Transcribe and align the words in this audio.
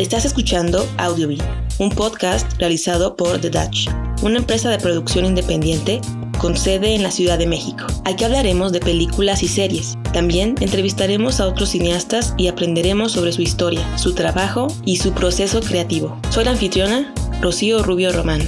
Estás 0.00 0.24
escuchando 0.24 0.88
Audiobee, 0.96 1.36
un 1.78 1.90
podcast 1.90 2.50
realizado 2.58 3.16
por 3.16 3.38
The 3.38 3.50
Dutch, 3.50 3.86
una 4.22 4.38
empresa 4.38 4.70
de 4.70 4.78
producción 4.78 5.26
independiente 5.26 6.00
con 6.38 6.56
sede 6.56 6.94
en 6.94 7.02
la 7.02 7.10
Ciudad 7.10 7.36
de 7.36 7.46
México. 7.46 7.84
Aquí 8.06 8.24
hablaremos 8.24 8.72
de 8.72 8.80
películas 8.80 9.42
y 9.42 9.48
series. 9.48 9.98
También 10.14 10.54
entrevistaremos 10.60 11.38
a 11.38 11.46
otros 11.46 11.68
cineastas 11.68 12.32
y 12.38 12.48
aprenderemos 12.48 13.12
sobre 13.12 13.32
su 13.32 13.42
historia, 13.42 13.98
su 13.98 14.14
trabajo 14.14 14.68
y 14.86 14.96
su 14.96 15.12
proceso 15.12 15.60
creativo. 15.60 16.18
Soy 16.30 16.46
la 16.46 16.52
anfitriona, 16.52 17.12
Rocío 17.42 17.82
Rubio 17.82 18.10
Román. 18.10 18.40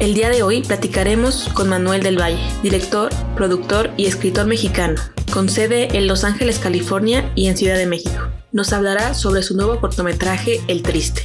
El 0.00 0.12
día 0.12 0.28
de 0.28 0.42
hoy 0.42 0.60
platicaremos 0.60 1.48
con 1.54 1.70
Manuel 1.70 2.02
del 2.02 2.20
Valle, 2.20 2.46
director, 2.62 3.08
productor 3.36 3.90
y 3.96 4.04
escritor 4.04 4.46
mexicano, 4.46 5.00
con 5.32 5.48
sede 5.48 5.96
en 5.96 6.06
Los 6.06 6.24
Ángeles, 6.24 6.58
California 6.58 7.32
y 7.34 7.46
en 7.46 7.56
Ciudad 7.56 7.78
de 7.78 7.86
México. 7.86 8.19
Nos 8.52 8.72
hablará 8.72 9.14
sobre 9.14 9.42
su 9.42 9.56
nuevo 9.56 9.80
cortometraje 9.80 10.56
El 10.66 10.82
Triste. 10.82 11.22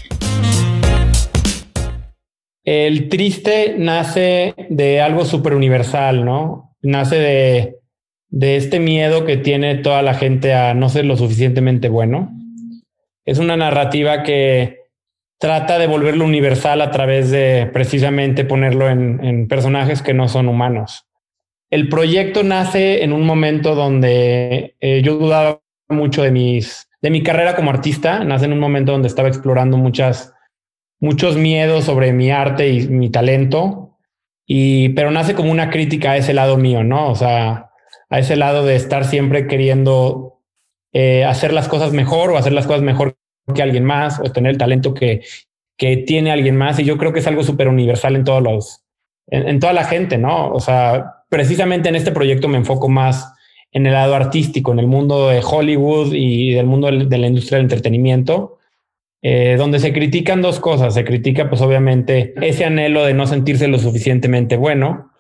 El 2.64 3.10
triste 3.10 3.76
nace 3.80 4.54
de 4.70 5.02
algo 5.02 5.26
súper 5.26 5.56
universal, 5.56 6.24
¿no? 6.24 6.76
Nace 6.84 7.16
de, 7.16 7.80
de 8.30 8.58
este 8.58 8.80
miedo 8.80 9.26
que 9.26 9.38
tiene 9.38 9.76
toda 9.76 10.04
la 10.04 10.14
gente 10.14 10.54
a 10.54 10.76
no 10.76 10.88
ser 10.88 11.06
lo 11.06 11.18
suficientemente 11.18 11.90
bueno. 11.90 12.32
Es 13.26 13.40
una 13.40 13.58
narrativa 13.58 14.22
que 14.22 14.82
trata 15.40 15.80
de 15.80 15.88
volverlo 15.88 16.26
universal 16.26 16.80
a 16.82 16.92
través 16.92 17.32
de 17.32 17.68
precisamente 17.74 18.46
ponerlo 18.46 18.88
en, 18.88 19.48
personajes 19.48 20.04
que 20.04 20.14
no 20.14 20.28
son 20.28 20.48
humanos. 20.48 21.08
El 21.72 21.90
proyecto 21.90 22.44
nace 22.44 23.04
en 23.04 23.14
un 23.14 23.26
momento 23.26 23.74
donde 23.74 24.76
eh, 24.80 25.02
yo 25.04 25.18
dudaba 25.18 25.62
mucho 25.90 26.22
de 26.22 26.32
mis 26.32 26.88
de 27.06 27.12
mi 27.12 27.22
carrera 27.22 27.56
como 27.56 27.70
artista, 27.70 28.24
nace 28.24 28.46
en 28.46 28.54
un 28.54 28.60
momento 28.60 28.92
donde 28.92 29.08
estaba 29.08 29.28
explorando 29.28 29.78
muchas 29.78 30.34
muchos 31.00 31.38
miedos 31.38 31.84
sobre 31.84 32.12
mi 32.14 32.32
arte 32.32 32.70
y 32.70 32.88
mi 32.88 33.12
talento, 33.12 34.00
y, 34.44 34.90
pero 34.90 35.12
nace 35.12 35.36
como 35.36 35.52
una 35.52 35.70
crítica 35.70 36.14
a 36.14 36.18
ese 36.18 36.34
lado 36.34 36.58
mío, 36.58 36.84
¿no? 36.84 37.12
O 37.12 37.14
sea, 37.14 37.70
a 38.10 38.18
ese 38.18 38.36
lado 38.36 38.66
de 38.66 38.76
estar 38.76 39.06
siempre 39.06 39.46
queriendo 39.46 40.42
eh, 40.94 41.24
hacer 41.26 41.54
las 41.54 41.68
cosas 41.68 41.94
mejor 41.94 42.32
o 42.32 42.38
hacer 42.38 42.54
las 42.54 42.66
cosas 42.66 42.82
mejor 42.82 43.16
que 43.54 43.62
alguien 43.62 43.86
más 43.86 44.20
o 44.20 44.32
tener 44.32 44.54
el 44.54 44.58
talento 44.58 44.96
que, 44.96 45.22
que 45.78 45.98
tiene 45.98 46.32
alguien 46.32 46.58
más. 46.58 46.80
Y 46.80 46.86
yo 46.86 46.98
creo 46.98 47.14
que 47.14 47.20
es 47.20 47.28
algo 47.28 47.44
súper 47.44 47.68
universal 47.68 48.16
en 48.16 48.24
todos 48.24 48.42
los, 48.42 48.84
en, 49.28 49.60
toda 49.60 49.74
la 49.74 49.84
gente, 49.84 50.18
¿no? 50.18 50.52
O 50.52 50.60
sea, 50.60 51.24
precisamente 51.30 51.88
en 51.88 51.98
este 51.98 52.12
proyecto 52.12 52.48
me 52.48 52.58
enfoco 52.58 52.90
más 52.90 53.32
en 53.72 53.86
el 53.86 53.94
lado 53.94 54.16
artístico, 54.16 54.72
en 54.72 54.80
el 54.80 54.88
mundo 54.88 55.30
de 55.30 55.42
Hollywood 55.44 56.14
y 56.14 56.54
del 56.54 56.66
mundo 56.66 56.90
de 56.90 57.18
la 57.18 57.28
industria 57.28 57.58
del 57.58 57.66
entretenimiento, 57.66 58.60
eh, 59.22 59.56
donde 59.58 59.80
se 59.80 59.92
critican 59.92 60.42
dos 60.42 60.60
cosas. 60.60 60.94
Se 60.94 61.04
critica, 61.04 61.50
pues 61.50 61.62
obviamente, 61.62 62.34
ese 62.42 62.66
anhelo 62.66 63.06
de 63.06 63.14
no 63.14 63.28
sentirse 63.28 63.68
lo 63.68 63.80
suficientemente 63.80 64.56
bueno, 64.56 65.12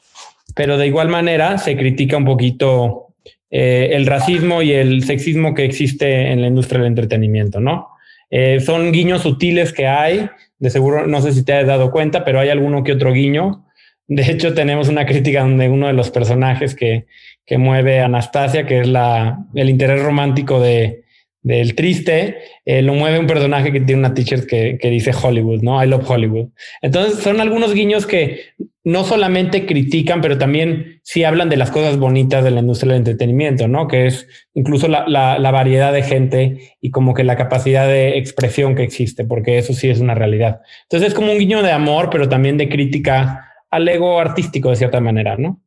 pero 0.56 0.78
de 0.78 0.88
igual 0.88 1.10
manera 1.10 1.58
se 1.58 1.76
critica 1.76 2.18
un 2.18 2.26
poquito 2.26 3.08
eh, 3.50 3.90
el 3.94 4.06
racismo 4.06 4.62
y 4.62 4.72
el 4.72 5.04
sexismo 5.04 5.54
que 5.54 5.66
existe 5.66 6.32
en 6.32 6.42
la 6.42 6.48
industria 6.48 6.80
del 6.80 6.90
entretenimiento, 6.90 7.60
¿no? 7.60 7.90
Eh, 8.30 8.60
son 8.60 8.92
guiños 8.92 9.22
sutiles 9.22 9.72
que 9.72 9.88
hay, 9.88 10.30
de 10.60 10.70
seguro, 10.70 11.08
no 11.08 11.22
sé 11.22 11.32
si 11.32 11.44
te 11.44 11.54
has 11.54 11.68
dado 11.68 11.92
cuenta, 11.92 12.24
pero 12.24 12.40
hay 12.40 12.50
alguno 12.50 12.84
que 12.84 12.94
otro 12.94 13.14
guiño. 13.14 13.65
De 14.08 14.24
hecho, 14.32 14.54
tenemos 14.54 14.88
una 14.88 15.06
crítica 15.06 15.42
donde 15.42 15.70
uno 15.70 15.88
de 15.88 15.94
los 15.94 16.12
personajes 16.12 16.76
que, 16.76 17.06
que 17.46 17.58
mueve 17.58 18.02
a 18.02 18.06
Anastasia, 18.06 18.66
que 18.66 18.82
es 18.82 18.88
la, 18.88 19.40
el 19.56 19.70
interés 19.70 20.02
romántico 20.02 20.60
de, 20.60 21.06
del 21.46 21.76
triste, 21.76 22.38
eh, 22.66 22.82
lo 22.82 22.96
mueve 22.96 23.20
un 23.20 23.28
personaje 23.28 23.72
que 23.72 23.80
tiene 23.80 24.00
una 24.00 24.16
t-shirt 24.16 24.48
que, 24.48 24.80
dice 24.90 25.12
Hollywood, 25.12 25.62
¿no? 25.62 25.82
I 25.84 25.88
love 25.88 26.10
Hollywood. 26.10 26.48
Entonces 26.82 27.20
son 27.20 27.40
algunos 27.40 27.76
guiños 27.76 28.08
que 28.08 28.40
no 28.84 29.04
solamente 29.04 29.68
critican, 29.68 30.22
pero 30.22 30.40
también 30.40 31.02
sí 31.04 31.24
hablan 31.24 31.50
de 31.50 31.58
las 31.58 31.70
cosas 31.70 32.00
bonitas 32.00 32.44
de 32.44 32.50
la 32.50 32.62
industria 32.62 32.94
del 32.94 33.02
entretenimiento, 33.02 33.68
¿no? 33.68 33.88
Que 33.88 34.08
es 34.08 34.28
incluso 34.56 34.88
la, 34.88 35.08
la 35.08 35.52
variedad 35.52 35.94
de 35.94 36.02
gente 36.02 36.78
y 36.82 36.90
como 36.90 37.14
que 37.14 37.24
la 37.24 37.36
capacidad 37.36 37.88
de 37.88 38.18
expresión 38.18 38.74
que 38.74 38.82
existe, 38.82 39.24
porque 39.24 39.60
eso 39.60 39.74
sí 39.74 39.88
es 39.88 40.00
una 40.00 40.16
realidad. 40.16 40.62
Entonces 40.84 41.10
es 41.10 41.14
como 41.14 41.32
un 41.32 41.38
guiño 41.38 41.62
de 41.62 41.72
amor, 41.72 42.10
pero 42.10 42.28
también 42.28 42.58
de 42.58 42.70
crítica 42.70 43.55
al 43.72 43.88
ego 43.88 44.20
artístico 44.20 44.70
de 44.70 44.76
cierta 44.76 45.00
manera, 45.00 45.38
¿no? 45.38 45.62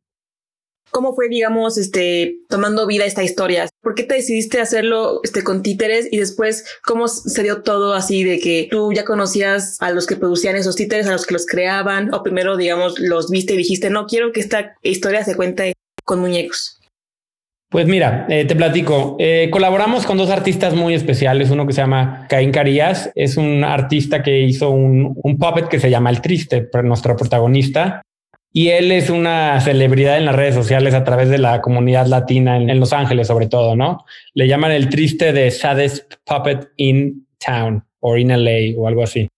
¿Cómo 0.91 1.13
fue, 1.13 1.29
digamos, 1.29 1.77
este, 1.77 2.39
tomando 2.49 2.87
vida 2.87 3.05
esta 3.05 3.23
historia? 3.23 3.69
¿Por 3.81 3.93
qué 3.93 4.03
te 4.03 4.15
decidiste 4.15 4.59
hacerlo 4.59 5.21
este, 5.23 5.43
con 5.43 5.61
títeres 5.61 6.07
y 6.11 6.17
después 6.17 6.65
cómo 6.83 7.07
se 7.07 7.43
dio 7.43 7.61
todo 7.61 7.93
así 7.93 8.23
de 8.23 8.39
que 8.39 8.67
tú 8.71 8.91
ya 8.91 9.05
conocías 9.05 9.79
a 9.81 9.91
los 9.91 10.07
que 10.07 10.15
producían 10.15 10.55
esos 10.55 10.75
títeres, 10.75 11.05
a 11.07 11.11
los 11.11 11.27
que 11.27 11.33
los 11.33 11.45
creaban, 11.45 12.11
o 12.13 12.23
primero, 12.23 12.57
digamos, 12.57 12.99
los 12.99 13.29
viste 13.29 13.53
y 13.53 13.57
dijiste, 13.57 13.91
no, 13.91 14.07
quiero 14.07 14.31
que 14.31 14.39
esta 14.39 14.77
historia 14.81 15.23
se 15.23 15.35
cuente 15.35 15.73
con 16.03 16.19
muñecos? 16.19 16.78
Pues 17.69 17.85
mira, 17.85 18.25
eh, 18.29 18.45
te 18.45 18.55
platico. 18.55 19.15
Eh, 19.19 19.49
colaboramos 19.51 20.07
con 20.07 20.17
dos 20.17 20.31
artistas 20.31 20.73
muy 20.73 20.95
especiales. 20.95 21.51
Uno 21.51 21.67
que 21.67 21.73
se 21.73 21.81
llama 21.81 22.25
Caín 22.27 22.51
Carías, 22.51 23.11
es 23.13 23.37
un 23.37 23.63
artista 23.63 24.23
que 24.23 24.39
hizo 24.41 24.71
un, 24.71 25.15
puppet 25.37 25.67
que 25.67 25.79
se 25.79 25.91
llama 25.91 26.09
El 26.09 26.19
Triste, 26.19 26.67
nuestro 26.83 27.15
protagonista. 27.15 28.01
Y 28.51 28.69
él 28.69 28.91
es 28.91 29.11
una 29.11 29.61
celebridad 29.61 30.17
en 30.17 30.25
las 30.25 30.35
redes 30.35 30.55
sociales 30.55 30.95
a 30.95 31.03
través 31.03 31.29
de 31.29 31.37
la 31.37 31.61
comunidad 31.61 32.07
latina 32.07 32.57
en, 32.57 32.79
Los 32.79 32.91
Ángeles, 32.91 33.27
sobre 33.27 33.45
todo, 33.45 33.75
¿no? 33.75 34.03
Le 34.33 34.47
llaman 34.47 34.71
el 34.71 34.89
triste 34.89 35.31
de 35.31 35.51
saddest 35.51 36.15
puppet 36.25 36.69
in 36.77 37.27
town 37.37 37.83
o 37.99 38.17
in 38.17 38.29
LA 38.29 38.75
o 38.75 38.87
algo 38.87 39.03
así. 39.03 39.29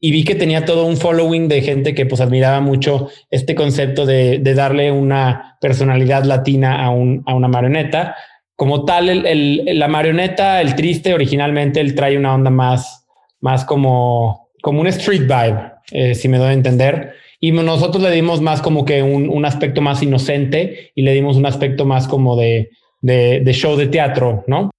Y 0.00 0.12
vi 0.12 0.24
que 0.24 0.34
tenía 0.34 0.64
todo 0.64 0.86
un 0.86 0.96
following 0.96 1.48
de 1.48 1.60
gente 1.60 1.94
que 1.94 2.06
pues 2.06 2.20
admiraba 2.20 2.60
mucho 2.60 3.08
este 3.30 3.54
concepto 3.54 4.06
de, 4.06 4.38
darle 4.54 4.90
una 4.90 5.58
personalidad 5.60 6.24
latina 6.24 6.82
a, 6.82 6.90
un, 6.90 7.22
a 7.26 7.34
una 7.34 7.48
marioneta. 7.48 8.16
Como 8.56 8.84
tal, 8.84 9.08
el, 9.26 9.78
la 9.78 9.88
marioneta, 9.88 10.60
el 10.60 10.74
triste, 10.74 11.12
originalmente 11.12 11.80
él 11.80 11.94
trae 11.94 12.16
una 12.16 12.34
onda 12.34 12.50
más, 12.50 13.06
más 13.40 13.64
como, 13.64 14.48
como 14.62 14.80
un 14.80 14.86
street 14.86 15.22
vibe, 15.22 15.72
eh, 15.92 16.14
si 16.14 16.28
me 16.28 16.38
doy 16.38 16.48
a 16.48 16.52
entender 16.54 17.14
y 17.40 17.52
nosotros 17.52 18.02
le 18.02 18.10
dimos 18.10 18.42
más 18.42 18.60
como 18.60 18.84
que 18.84 19.02
un, 19.02 19.44
aspecto 19.46 19.80
más 19.80 20.02
inocente 20.02 20.92
y 20.94 21.02
le 21.02 21.14
dimos 21.14 21.38
un 21.38 21.46
aspecto 21.46 21.86
más 21.86 22.06
como 22.06 22.36
de, 22.36 22.70
de, 23.00 23.52
show 23.54 23.76
de 23.76 23.86
teatro, 23.86 24.44
¿no? 24.46 24.70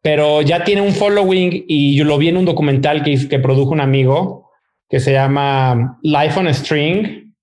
Pero 0.00 0.40
ya 0.40 0.64
tiene 0.64 0.80
un 0.80 0.92
following 0.92 1.66
y 1.68 1.94
yo 1.94 2.04
lo 2.04 2.16
vi 2.16 2.28
en 2.28 2.38
un 2.38 2.46
documental 2.46 3.02
que, 3.02 3.28
que 3.28 3.38
produjo 3.38 3.72
un 3.72 3.80
amigo 3.80 4.45
que 4.88 5.00
se 5.00 5.12
llama 5.12 5.98
Life 6.02 6.38
on 6.38 6.48
a 6.48 6.54
String. 6.54 7.34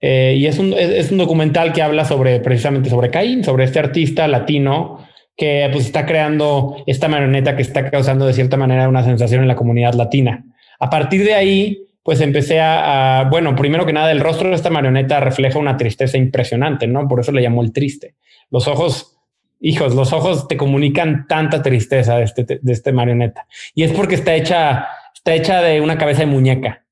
Eh, 0.00 0.36
y 0.38 0.46
es 0.46 0.58
un, 0.58 0.74
es, 0.74 1.10
un 1.10 1.18
documental 1.18 1.72
que 1.72 1.82
habla 1.82 2.04
sobre 2.04 2.40
precisamente 2.40 2.90
sobre 2.90 3.10
Caín, 3.10 3.42
sobre 3.42 3.64
este 3.64 3.78
artista 3.78 4.28
latino 4.28 5.06
que 5.36 5.68
pues 5.72 5.86
está 5.86 6.06
creando 6.06 6.76
esta 6.86 7.08
marioneta 7.08 7.56
que 7.56 7.62
está 7.62 7.90
causando 7.90 8.26
de 8.26 8.32
cierta 8.32 8.56
manera 8.56 8.88
una 8.88 9.02
sensación 9.02 9.42
en 9.42 9.48
la 9.48 9.56
comunidad 9.56 9.94
latina. 9.94 10.44
A 10.78 10.90
partir 10.90 11.24
de 11.24 11.34
ahí, 11.34 11.86
pues 12.02 12.20
empecé 12.20 12.60
a, 12.60 13.26
bueno, 13.30 13.56
primero 13.56 13.86
que 13.86 13.92
nada, 13.92 14.12
el 14.12 14.20
rostro 14.20 14.50
de 14.50 14.54
esta 14.54 14.70
marioneta 14.70 15.20
refleja 15.20 15.58
una 15.58 15.76
tristeza 15.76 16.18
impresionante, 16.18 16.86
¿no? 16.86 17.08
Por 17.08 17.20
eso 17.20 17.32
le 17.32 17.42
llamó 17.42 17.62
el 17.62 17.72
triste. 17.72 18.14
Los 18.50 18.68
ojos, 18.68 19.16
hijos, 19.60 19.94
los 19.94 20.12
ojos 20.12 20.46
te 20.46 20.56
comunican 20.56 21.26
tanta 21.26 21.62
tristeza 21.62 22.18
de 22.18 22.24
este, 22.24 22.44
de 22.60 22.72
este 22.72 22.92
marioneta. 22.92 23.46
Y 23.74 23.84
es 23.84 23.92
porque 23.92 24.16
está 24.16 24.34
hecha, 24.34 24.86
está 25.14 25.34
hecha 25.34 25.62
de 25.62 25.80
una 25.80 25.96
cabeza 25.96 26.20
de 26.20 26.26
muñeca. 26.26 26.83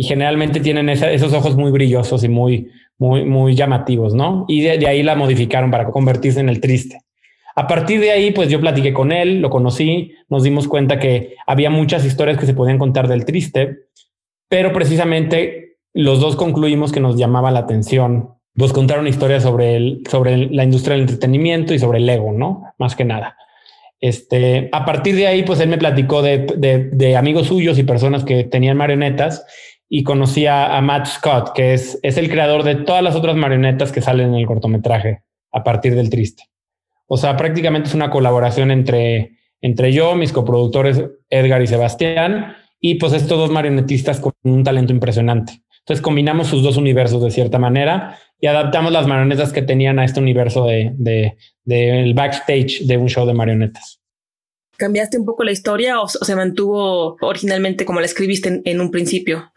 Y 0.00 0.04
generalmente 0.04 0.60
tienen 0.60 0.88
esos 0.88 1.32
ojos 1.32 1.56
muy 1.56 1.70
brillosos 1.70 2.24
y 2.24 2.28
muy, 2.28 2.68
muy, 2.98 3.24
muy 3.24 3.54
llamativos, 3.54 4.14
¿no? 4.14 4.44
Y 4.48 4.62
de, 4.62 4.78
de 4.78 4.86
ahí 4.88 5.02
la 5.02 5.14
modificaron 5.16 5.70
para 5.70 5.90
convertirse 5.90 6.40
en 6.40 6.48
el 6.48 6.60
triste. 6.60 7.00
A 7.56 7.66
partir 7.66 8.00
de 8.00 8.12
ahí, 8.12 8.30
pues 8.30 8.48
yo 8.48 8.60
platiqué 8.60 8.92
con 8.92 9.12
él, 9.12 9.40
lo 9.40 9.50
conocí, 9.50 10.12
nos 10.28 10.44
dimos 10.44 10.68
cuenta 10.68 10.98
que 10.98 11.34
había 11.46 11.68
muchas 11.68 12.04
historias 12.04 12.38
que 12.38 12.46
se 12.46 12.54
podían 12.54 12.78
contar 12.78 13.08
del 13.08 13.24
triste 13.24 13.90
pero 14.50 14.72
precisamente 14.72 15.76
los 15.94 16.20
dos 16.20 16.36
concluimos 16.36 16.92
que 16.92 17.00
nos 17.00 17.16
llamaba 17.16 17.52
la 17.52 17.60
atención 17.60 18.34
pues 18.54 18.72
contar 18.72 18.98
una 18.98 19.08
historia 19.08 19.40
sobre, 19.40 19.76
el, 19.76 20.02
sobre 20.10 20.36
la 20.36 20.64
industria 20.64 20.94
del 20.94 21.02
entretenimiento 21.02 21.72
y 21.72 21.78
sobre 21.78 21.98
el 21.98 22.08
ego, 22.08 22.32
¿no? 22.32 22.64
Más 22.78 22.96
que 22.96 23.04
nada. 23.04 23.36
Este, 24.00 24.68
a 24.72 24.84
partir 24.84 25.14
de 25.14 25.28
ahí, 25.28 25.44
pues 25.44 25.60
él 25.60 25.68
me 25.68 25.78
platicó 25.78 26.20
de, 26.20 26.38
de, 26.92 27.16
amigos 27.16 27.46
suyos 27.46 27.78
y 27.78 27.84
personas 27.84 28.24
que 28.24 28.42
tenían 28.44 28.76
marionetas 28.76 29.46
y 29.90 30.04
conocía 30.04 30.74
a 30.74 30.80
Matt 30.80 31.06
Scott, 31.06 31.52
que 31.52 31.74
es, 31.74 31.98
es 32.02 32.16
el 32.16 32.30
creador 32.30 32.62
de 32.62 32.76
todas 32.76 33.02
las 33.02 33.16
otras 33.16 33.36
marionetas 33.36 33.92
que 33.92 34.00
salen 34.00 34.28
en 34.28 34.36
el 34.36 34.46
cortometraje 34.46 35.24
a 35.52 35.62
partir 35.62 35.94
del 35.94 36.08
triste. 36.08 36.44
O 37.06 37.16
sea, 37.16 37.36
prácticamente 37.36 37.88
es 37.88 37.94
una 37.94 38.08
colaboración 38.08 38.70
entre, 38.70 39.32
entre 39.60 39.92
yo, 39.92 40.14
mis 40.14 40.32
coproductores 40.32 41.04
Edgar 41.28 41.60
y 41.60 41.66
Sebastián, 41.66 42.54
y 42.80 42.94
pues 42.94 43.12
estos 43.12 43.36
dos 43.36 43.50
marionetistas 43.50 44.20
con 44.20 44.32
un 44.44 44.62
talento 44.64 44.92
impresionante. 44.92 45.60
Entonces 45.80 46.02
combinamos 46.02 46.46
sus 46.46 46.62
dos 46.62 46.76
universos 46.76 47.22
de 47.22 47.32
cierta 47.32 47.58
manera 47.58 48.16
y 48.38 48.46
adaptamos 48.46 48.92
las 48.92 49.08
marionetas 49.08 49.52
que 49.52 49.62
tenían 49.62 49.98
a 49.98 50.04
este 50.04 50.20
universo 50.20 50.66
de, 50.66 50.94
de, 51.64 52.12
backstage 52.14 52.86
de 52.86 52.96
un 52.96 53.08
show 53.08 53.26
de 53.26 53.34
marionetas. 53.34 54.00
¿Cambiaste 54.76 55.18
un 55.18 55.26
poco 55.26 55.44
la 55.44 55.52
historia 55.52 56.00
o, 56.00 56.08
se 56.08 56.36
mantuvo 56.36 57.16
originalmente 57.20 57.84
como 57.84 58.00
la 58.00 58.06
escribiste 58.06 58.62
en, 58.64 58.80
un 58.80 58.90
principio? 58.90 59.52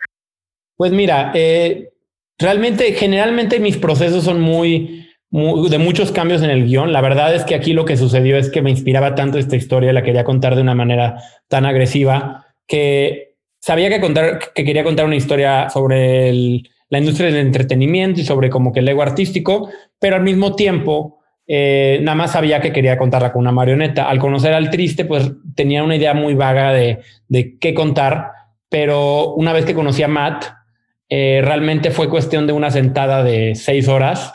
Pues 0.76 0.92
mira, 0.92 1.32
eh, 1.36 1.90
realmente, 2.38 2.94
generalmente 2.94 3.60
mis 3.60 3.78
procesos 3.78 4.24
son 4.24 4.42
muy, 4.42 5.08
de 5.34 5.78
muchos 5.80 6.12
cambios 6.12 6.44
en 6.44 6.52
el 6.52 6.66
guion. 6.66 6.94
La 6.94 7.02
verdad 7.02 7.34
es 7.34 7.44
que 7.44 7.56
aquí 7.56 7.74
lo 7.74 7.86
que 7.86 7.98
sucedió 7.98 8.38
es 8.38 8.50
que 8.50 8.62
me 8.62 8.70
inspiraba 8.70 9.16
tanto 9.16 9.40
esta 9.40 9.56
historia, 9.56 9.94
la 9.94 10.04
quería 10.04 10.24
contar 10.24 10.56
de 10.56 10.62
una 10.62 10.76
manera 10.76 11.18
tan 11.48 11.66
agresiva 11.66 12.46
que 12.68 13.36
sabía 13.60 13.90
que 13.90 14.00
contar, 14.00 14.40
que 14.54 14.64
quería 14.64 14.84
contar 14.84 15.06
una 15.06 15.16
historia 15.16 15.70
sobre 15.70 16.32
la 16.90 17.00
industria 17.00 17.28
del 17.32 17.38
entretenimiento 17.38 18.22
y 18.22 18.26
sobre 18.26 18.50
como 18.50 18.72
que 18.72 18.82
el 18.82 18.90
ego 18.90 19.02
artístico, 19.02 19.70
pero 19.98 20.18
al 20.18 20.22
mismo 20.22 20.56
tiempo 20.56 21.20
eh, 21.48 22.00
nada 22.04 22.16
más 22.16 22.32
sabía 22.32 22.62
que 22.62 22.72
quería 22.72 22.98
contarla 22.98 23.32
con 23.32 23.42
una 23.42 23.52
marioneta. 23.52 24.08
Al 24.08 24.20
conocer 24.20 24.54
al 24.54 24.70
triste, 24.70 25.06
pues 25.06 25.32
tenía 25.56 25.84
una 25.84 25.96
idea 25.96 26.14
muy 26.14 26.36
vaga 26.36 26.72
de, 26.74 27.00
de 27.28 27.58
qué 27.58 27.74
contar, 27.74 28.32
pero 28.70 29.34
una 29.34 29.52
vez 29.54 29.66
que 29.66 29.74
conocí 29.74 30.04
a 30.04 30.08
Matt, 30.08 30.46
eh, 31.10 31.42
realmente 31.44 31.92
fue 31.92 32.10
cuestión 32.10 32.48
de 32.48 32.54
una 32.54 32.72
sentada 32.72 33.24
de 33.24 33.56
seis 33.56 33.88
horas 33.88 34.34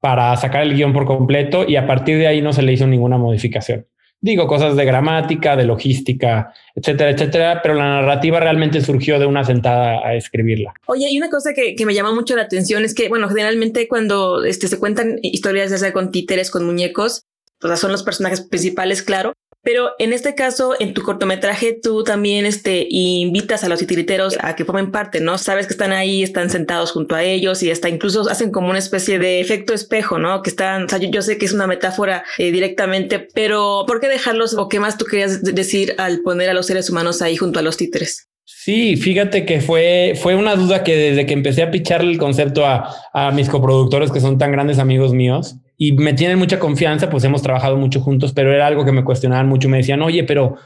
para 0.00 0.36
sacar 0.36 0.62
el 0.62 0.74
guion 0.74 0.92
por 0.92 1.06
completo 1.06 1.64
y 1.66 1.76
a 1.76 1.86
partir 1.86 2.18
de 2.18 2.26
ahí 2.26 2.42
no 2.42 2.52
se 2.52 2.62
le 2.62 2.72
hizo 2.72 2.86
ninguna 2.86 3.18
modificación. 3.18 3.86
Digo 4.22 4.46
cosas 4.46 4.76
de 4.76 4.84
gramática, 4.84 5.56
de 5.56 5.64
logística, 5.64 6.52
etcétera, 6.74 7.10
etcétera, 7.10 7.60
pero 7.62 7.74
la 7.74 7.84
narrativa 7.84 8.38
realmente 8.38 8.82
surgió 8.82 9.18
de 9.18 9.24
una 9.24 9.44
sentada 9.44 10.06
a 10.06 10.14
escribirla. 10.14 10.74
Oye, 10.86 11.08
y 11.10 11.16
una 11.16 11.30
cosa 11.30 11.54
que, 11.54 11.74
me 11.86 11.94
llama 11.94 12.14
mucho 12.14 12.36
la 12.36 12.42
atención 12.42 12.84
es 12.84 12.94
que, 12.94 13.08
bueno, 13.08 13.28
generalmente 13.28 13.88
cuando 13.88 14.44
este, 14.44 14.68
se 14.68 14.78
cuentan 14.78 15.18
historias 15.22 15.70
ya 15.70 15.78
sea 15.78 15.94
con 15.94 16.10
títeres, 16.10 16.50
con 16.50 16.66
muñecos, 16.66 17.24
pues 17.60 17.80
son 17.80 17.92
los 17.92 18.02
personajes 18.02 18.42
principales, 18.42 19.02
claro, 19.02 19.32
pero 19.62 19.90
en 19.98 20.12
este 20.12 20.34
caso, 20.34 20.74
en 20.80 20.94
tu 20.94 21.02
cortometraje, 21.02 21.78
tú 21.80 22.02
también 22.02 22.46
este, 22.46 22.86
invitas 22.88 23.62
a 23.62 23.68
los 23.68 23.78
titiriteros 23.78 24.38
a 24.40 24.56
que 24.56 24.64
formen 24.64 24.90
parte, 24.90 25.20
¿no? 25.20 25.36
Sabes 25.36 25.66
que 25.66 25.74
están 25.74 25.92
ahí, 25.92 26.22
están 26.22 26.48
sentados 26.48 26.92
junto 26.92 27.14
a 27.14 27.22
ellos 27.22 27.62
y 27.62 27.70
hasta 27.70 27.90
incluso 27.90 28.28
hacen 28.30 28.52
como 28.52 28.70
una 28.70 28.78
especie 28.78 29.18
de 29.18 29.40
efecto 29.40 29.74
espejo, 29.74 30.18
¿no? 30.18 30.42
Que 30.42 30.50
están, 30.50 30.84
o 30.84 30.88
sea, 30.88 30.98
yo, 30.98 31.20
sé 31.20 31.36
que 31.36 31.44
es 31.44 31.52
una 31.52 31.66
metáfora 31.66 32.24
eh, 32.38 32.52
directamente, 32.52 33.28
pero 33.34 33.84
¿por 33.86 34.00
qué 34.00 34.08
dejarlos 34.08 34.54
o 34.54 34.68
qué 34.68 34.80
más 34.80 34.96
tú 34.96 35.04
querías 35.04 35.42
decir 35.42 35.94
al 35.98 36.20
poner 36.20 36.48
a 36.48 36.54
los 36.54 36.66
seres 36.66 36.88
humanos 36.88 37.20
ahí 37.20 37.36
junto 37.36 37.58
a 37.58 37.62
los 37.62 37.76
títeres? 37.76 38.28
Sí, 38.46 38.96
fíjate 38.96 39.44
que 39.44 39.60
fue, 39.60 40.14
fue 40.20 40.34
una 40.34 40.56
duda 40.56 40.82
que 40.84 40.96
desde 40.96 41.26
que 41.26 41.34
empecé 41.34 41.62
a 41.62 41.70
picharle 41.70 42.10
el 42.10 42.18
concepto 42.18 42.66
a, 42.66 42.94
a 43.12 43.30
mis 43.30 43.48
coproductores 43.48 44.10
que 44.10 44.20
son 44.20 44.38
tan 44.38 44.52
grandes 44.52 44.78
amigos 44.78 45.12
míos, 45.12 45.56
y 45.82 45.92
me 45.92 46.12
tienen 46.12 46.38
mucha 46.38 46.58
confianza, 46.58 47.08
pues 47.08 47.24
hemos 47.24 47.40
trabajado 47.40 47.78
mucho 47.78 48.02
juntos, 48.02 48.34
pero 48.34 48.52
era 48.52 48.66
algo 48.66 48.84
que 48.84 48.92
me 48.92 49.02
cuestionaban 49.02 49.48
mucho. 49.48 49.70
Me 49.70 49.78
decían, 49.78 50.02
oye, 50.02 50.24
pero, 50.24 50.56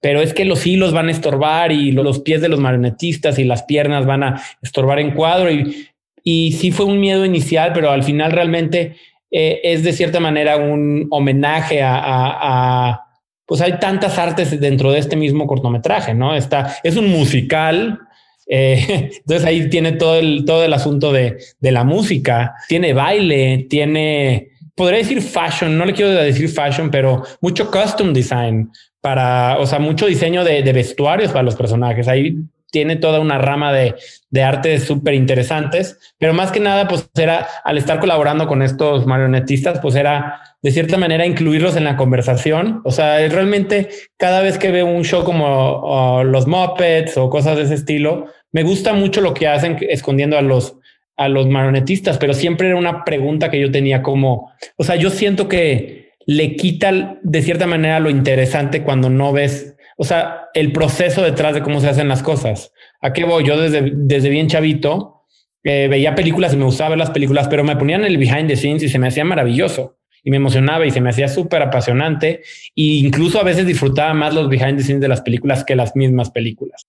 pero 0.00 0.20
es 0.20 0.32
que 0.32 0.44
los 0.44 0.64
hilos 0.64 0.92
van 0.92 1.08
a 1.08 1.10
estorbar 1.10 1.72
y 1.72 1.90
los 1.90 2.20
pies 2.20 2.40
de 2.40 2.48
los 2.48 2.60
marionetistas 2.60 3.40
y 3.40 3.44
las 3.44 3.64
piernas 3.64 4.06
van 4.06 4.22
a 4.22 4.42
estorbar 4.62 5.00
en 5.00 5.14
cuadro. 5.14 5.50
Y, 5.50 5.88
y 6.22 6.52
sí 6.52 6.70
fue 6.70 6.86
un 6.86 7.00
miedo 7.00 7.24
inicial, 7.24 7.72
pero 7.74 7.90
al 7.90 8.04
final 8.04 8.30
realmente 8.30 8.94
eh, 9.32 9.58
es 9.64 9.82
de 9.82 9.92
cierta 9.92 10.20
manera 10.20 10.56
un 10.56 11.08
homenaje 11.10 11.82
a, 11.82 11.98
a, 12.00 13.06
pues 13.44 13.60
hay 13.62 13.80
tantas 13.80 14.16
artes 14.16 14.60
dentro 14.60 14.92
de 14.92 15.00
este 15.00 15.16
mismo 15.16 15.48
cortometraje, 15.48 16.14
¿no? 16.14 16.36
Está, 16.36 16.76
es 16.84 16.96
un 16.96 17.08
musical, 17.08 17.98
eh, 18.46 19.10
entonces 19.16 19.44
ahí 19.44 19.68
tiene 19.68 19.90
todo 19.90 20.20
el, 20.20 20.44
todo 20.44 20.62
el 20.64 20.72
asunto 20.72 21.10
de, 21.10 21.38
de, 21.58 21.72
la 21.72 21.82
música, 21.82 22.54
tiene 22.68 22.92
baile, 22.92 23.66
tiene 23.68 24.51
podría 24.74 24.98
decir 24.98 25.20
fashion, 25.22 25.76
no 25.76 25.84
le 25.84 25.92
quiero 25.92 26.10
decir 26.12 26.48
fashion, 26.48 26.90
pero 26.90 27.22
mucho 27.40 27.70
custom 27.70 28.12
design 28.12 28.70
para, 29.00 29.58
o 29.58 29.66
sea, 29.66 29.78
mucho 29.78 30.06
diseño 30.06 30.44
de, 30.44 30.62
vestuarios 30.72 31.32
para 31.32 31.42
los 31.42 31.56
personajes. 31.56 32.08
Ahí 32.08 32.36
tiene 32.70 32.96
toda 32.96 33.20
una 33.20 33.36
rama 33.36 33.72
de, 33.72 33.94
de 34.30 34.42
arte 34.42 34.80
súper 34.80 35.14
interesantes, 35.14 35.98
pero 36.18 36.32
más 36.32 36.52
que 36.52 36.60
nada, 36.60 36.88
pues 36.88 37.08
era 37.14 37.46
al 37.64 37.76
estar 37.76 38.00
colaborando 38.00 38.46
con 38.46 38.62
estos 38.62 39.06
marionetistas, 39.06 39.80
pues 39.80 39.94
era 39.94 40.40
de 40.62 40.70
cierta 40.70 40.96
manera 40.96 41.26
incluirlos 41.26 41.76
en 41.76 41.84
la 41.84 41.96
conversación. 41.96 42.80
O 42.84 42.92
sea, 42.92 43.16
realmente 43.28 43.90
cada 44.16 44.40
vez 44.40 44.56
que 44.56 44.70
veo 44.70 44.86
un 44.86 45.04
show 45.04 45.24
como 45.24 46.22
los 46.24 46.46
Muppets 46.46 47.18
o 47.18 47.28
cosas 47.28 47.56
de 47.56 47.64
ese 47.64 47.74
estilo, 47.74 48.26
me 48.52 48.62
gusta 48.62 48.94
mucho 48.94 49.20
lo 49.20 49.34
que 49.34 49.48
hacen 49.48 49.76
escondiendo 49.80 50.38
a 50.38 50.42
los 50.42 50.76
a 51.16 51.28
los 51.28 51.48
marionetistas, 51.48 52.18
pero 52.18 52.34
siempre 52.34 52.68
era 52.68 52.76
una 52.76 53.04
pregunta 53.04 53.50
que 53.50 53.60
yo 53.60 53.70
tenía 53.70 54.02
como, 54.02 54.50
o 54.76 54.84
sea, 54.84 54.96
yo 54.96 55.10
siento 55.10 55.48
que 55.48 56.12
le 56.26 56.56
quita 56.56 57.18
de 57.22 57.42
cierta 57.42 57.66
manera 57.66 58.00
lo 58.00 58.10
interesante 58.10 58.82
cuando 58.82 59.10
no 59.10 59.32
ves, 59.32 59.76
o 59.96 60.04
sea, 60.04 60.46
el 60.54 60.72
proceso 60.72 61.22
detrás 61.22 61.54
de 61.54 61.62
cómo 61.62 61.80
se 61.80 61.88
hacen 61.88 62.08
las 62.08 62.22
cosas. 62.22 62.72
¿A 63.00 63.12
qué 63.12 63.24
voy? 63.24 63.44
Yo 63.44 63.60
desde, 63.60 63.92
desde 63.94 64.28
bien 64.28 64.48
chavito 64.48 65.22
eh, 65.64 65.88
veía 65.88 66.14
películas 66.14 66.54
y 66.54 66.56
me 66.56 66.64
gustaba 66.64 66.90
ver 66.90 66.98
las 66.98 67.10
películas, 67.10 67.48
pero 67.48 67.64
me 67.64 67.76
ponían 67.76 68.04
el 68.04 68.18
behind 68.18 68.48
the 68.48 68.56
scenes 68.56 68.82
y 68.82 68.88
se 68.88 68.98
me 68.98 69.08
hacía 69.08 69.24
maravilloso 69.24 69.98
y 70.24 70.30
me 70.30 70.36
emocionaba 70.36 70.86
y 70.86 70.90
se 70.90 71.00
me 71.00 71.10
hacía 71.10 71.28
súper 71.28 71.62
apasionante 71.62 72.42
e 72.76 72.82
incluso 72.82 73.40
a 73.40 73.44
veces 73.44 73.66
disfrutaba 73.66 74.14
más 74.14 74.34
los 74.34 74.48
behind 74.48 74.76
the 74.76 74.84
scenes 74.84 75.02
de 75.02 75.08
las 75.08 75.20
películas 75.20 75.64
que 75.64 75.76
las 75.76 75.96
mismas 75.96 76.30
películas. 76.30 76.86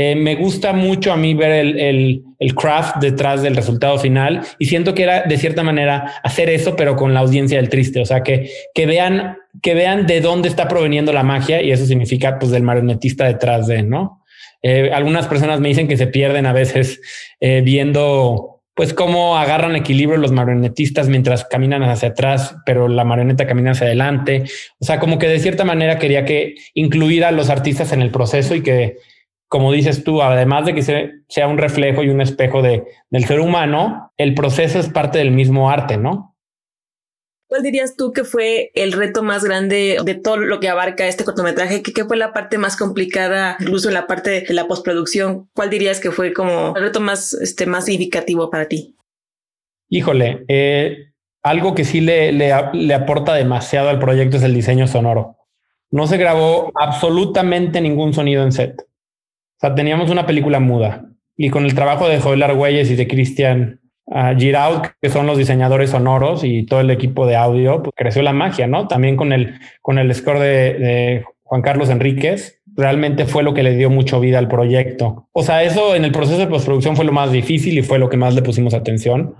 Eh, 0.00 0.14
me 0.14 0.36
gusta 0.36 0.72
mucho 0.72 1.12
a 1.12 1.16
mí 1.16 1.34
ver 1.34 1.50
el, 1.50 2.22
el, 2.38 2.54
craft 2.54 2.98
detrás 3.00 3.42
del 3.42 3.56
resultado 3.56 3.98
final 3.98 4.42
y 4.56 4.66
siento 4.66 4.94
que 4.94 5.02
era 5.02 5.22
de 5.22 5.36
cierta 5.36 5.64
manera 5.64 6.12
hacer 6.22 6.48
eso, 6.50 6.76
pero 6.76 6.94
con 6.94 7.12
la 7.14 7.18
audiencia 7.18 7.58
del 7.58 7.68
triste. 7.68 8.00
O 8.00 8.06
sea, 8.06 8.22
que, 8.22 8.48
que 8.74 8.86
vean, 8.86 9.38
que 9.60 9.74
vean 9.74 10.06
de 10.06 10.20
dónde 10.20 10.48
está 10.48 10.68
proveniendo 10.68 11.12
la 11.12 11.24
magia 11.24 11.60
y 11.62 11.72
eso 11.72 11.84
significa 11.84 12.38
pues 12.38 12.52
del 12.52 12.62
marionetista 12.62 13.24
detrás 13.24 13.66
de, 13.66 13.82
¿no? 13.82 14.22
Eh, 14.62 14.92
algunas 14.94 15.26
personas 15.26 15.58
me 15.58 15.68
dicen 15.68 15.88
que 15.88 15.96
se 15.96 16.06
pierden 16.06 16.46
a 16.46 16.52
veces 16.52 17.00
eh, 17.40 17.60
viendo 17.64 18.62
pues 18.74 18.94
cómo 18.94 19.36
agarran 19.36 19.74
equilibrio 19.74 20.16
los 20.16 20.30
marionetistas 20.30 21.08
mientras 21.08 21.44
caminan 21.44 21.82
hacia 21.82 22.10
atrás, 22.10 22.54
pero 22.64 22.86
la 22.86 23.02
marioneta 23.02 23.48
camina 23.48 23.72
hacia 23.72 23.88
adelante. 23.88 24.44
O 24.78 24.84
sea, 24.84 25.00
como 25.00 25.18
que 25.18 25.26
de 25.26 25.40
cierta 25.40 25.64
manera 25.64 25.98
quería 25.98 26.24
que 26.24 26.54
incluir 26.74 27.24
a 27.24 27.32
los 27.32 27.50
artistas 27.50 27.92
en 27.92 28.00
el 28.00 28.12
proceso 28.12 28.54
y 28.54 28.62
que 28.62 28.98
como 29.48 29.72
dices 29.72 30.04
tú, 30.04 30.22
además 30.22 30.66
de 30.66 30.74
que 30.74 30.82
sea 30.82 31.48
un 31.48 31.58
reflejo 31.58 32.02
y 32.02 32.10
un 32.10 32.20
espejo 32.20 32.62
de, 32.62 32.84
del 33.10 33.24
ser 33.24 33.40
humano, 33.40 34.12
el 34.18 34.34
proceso 34.34 34.78
es 34.78 34.88
parte 34.88 35.18
del 35.18 35.30
mismo 35.30 35.70
arte, 35.70 35.96
¿no? 35.96 36.36
¿Cuál 37.48 37.62
dirías 37.62 37.96
tú 37.96 38.12
que 38.12 38.24
fue 38.24 38.70
el 38.74 38.92
reto 38.92 39.22
más 39.22 39.42
grande 39.42 39.96
de 40.04 40.14
todo 40.14 40.36
lo 40.36 40.60
que 40.60 40.68
abarca 40.68 41.08
este 41.08 41.24
cortometraje? 41.24 41.82
¿Qué, 41.82 42.04
fue 42.04 42.18
la 42.18 42.34
parte 42.34 42.58
más 42.58 42.76
complicada, 42.76 43.56
incluso 43.58 43.88
en 43.88 43.94
la 43.94 44.06
parte 44.06 44.42
de 44.42 44.54
la 44.54 44.68
postproducción? 44.68 45.48
¿Cuál 45.54 45.70
dirías 45.70 45.98
que 45.98 46.10
fue 46.10 46.34
como 46.34 46.74
el 46.76 46.82
reto 46.82 47.00
más, 47.00 47.32
este, 47.32 47.64
más 47.64 47.86
significativo 47.86 48.50
para 48.50 48.68
ti? 48.68 48.96
Híjole, 49.88 50.44
eh, 50.48 51.06
algo 51.42 51.74
que 51.74 51.86
sí 51.86 52.02
le, 52.02 52.32
le, 52.32 52.52
le 52.74 52.94
aporta 52.94 53.32
demasiado 53.32 53.88
al 53.88 53.98
proyecto 53.98 54.36
es 54.36 54.42
el 54.42 54.52
diseño 54.52 54.86
sonoro. 54.86 55.38
No 55.90 56.06
se 56.06 56.18
grabó 56.18 56.70
absolutamente 56.74 57.80
ningún 57.80 58.12
sonido 58.12 58.42
en 58.42 58.52
set. 58.52 58.88
O 59.58 59.60
sea, 59.60 59.74
teníamos 59.74 60.10
una 60.10 60.24
película 60.24 60.60
muda 60.60 61.06
y 61.36 61.50
con 61.50 61.64
el 61.64 61.74
trabajo 61.74 62.08
de 62.08 62.20
Joel 62.20 62.44
Argüelles 62.44 62.92
y 62.92 62.94
de 62.94 63.08
Cristian 63.08 63.80
uh, 64.06 64.38
Giraud, 64.38 64.82
que 65.02 65.08
son 65.08 65.26
los 65.26 65.36
diseñadores 65.36 65.90
sonoros 65.90 66.44
y 66.44 66.64
todo 66.64 66.80
el 66.80 66.90
equipo 66.90 67.26
de 67.26 67.34
audio, 67.34 67.82
pues 67.82 67.92
creció 67.96 68.22
la 68.22 68.32
magia, 68.32 68.68
¿no? 68.68 68.86
También 68.86 69.16
con 69.16 69.32
el, 69.32 69.58
con 69.82 69.98
el 69.98 70.14
score 70.14 70.38
de, 70.38 71.24
Juan 71.42 71.62
Carlos 71.62 71.88
Enríquez, 71.88 72.60
realmente 72.76 73.24
fue 73.24 73.42
lo 73.42 73.52
que 73.54 73.62
le 73.64 73.74
dio 73.74 73.90
mucho 73.90 74.20
vida 74.20 74.38
al 74.38 74.48
proyecto. 74.48 75.28
O 75.32 75.42
sea, 75.42 75.64
eso 75.64 75.96
en 75.96 76.04
el 76.04 76.12
proceso 76.12 76.38
de 76.38 76.46
postproducción 76.46 76.94
fue 76.94 77.06
lo 77.06 77.12
más 77.12 77.32
difícil 77.32 77.78
y 77.78 77.82
fue 77.82 77.98
lo 77.98 78.08
que 78.08 78.18
más 78.18 78.34
le 78.34 78.42
pusimos 78.42 78.74
atención. 78.74 79.34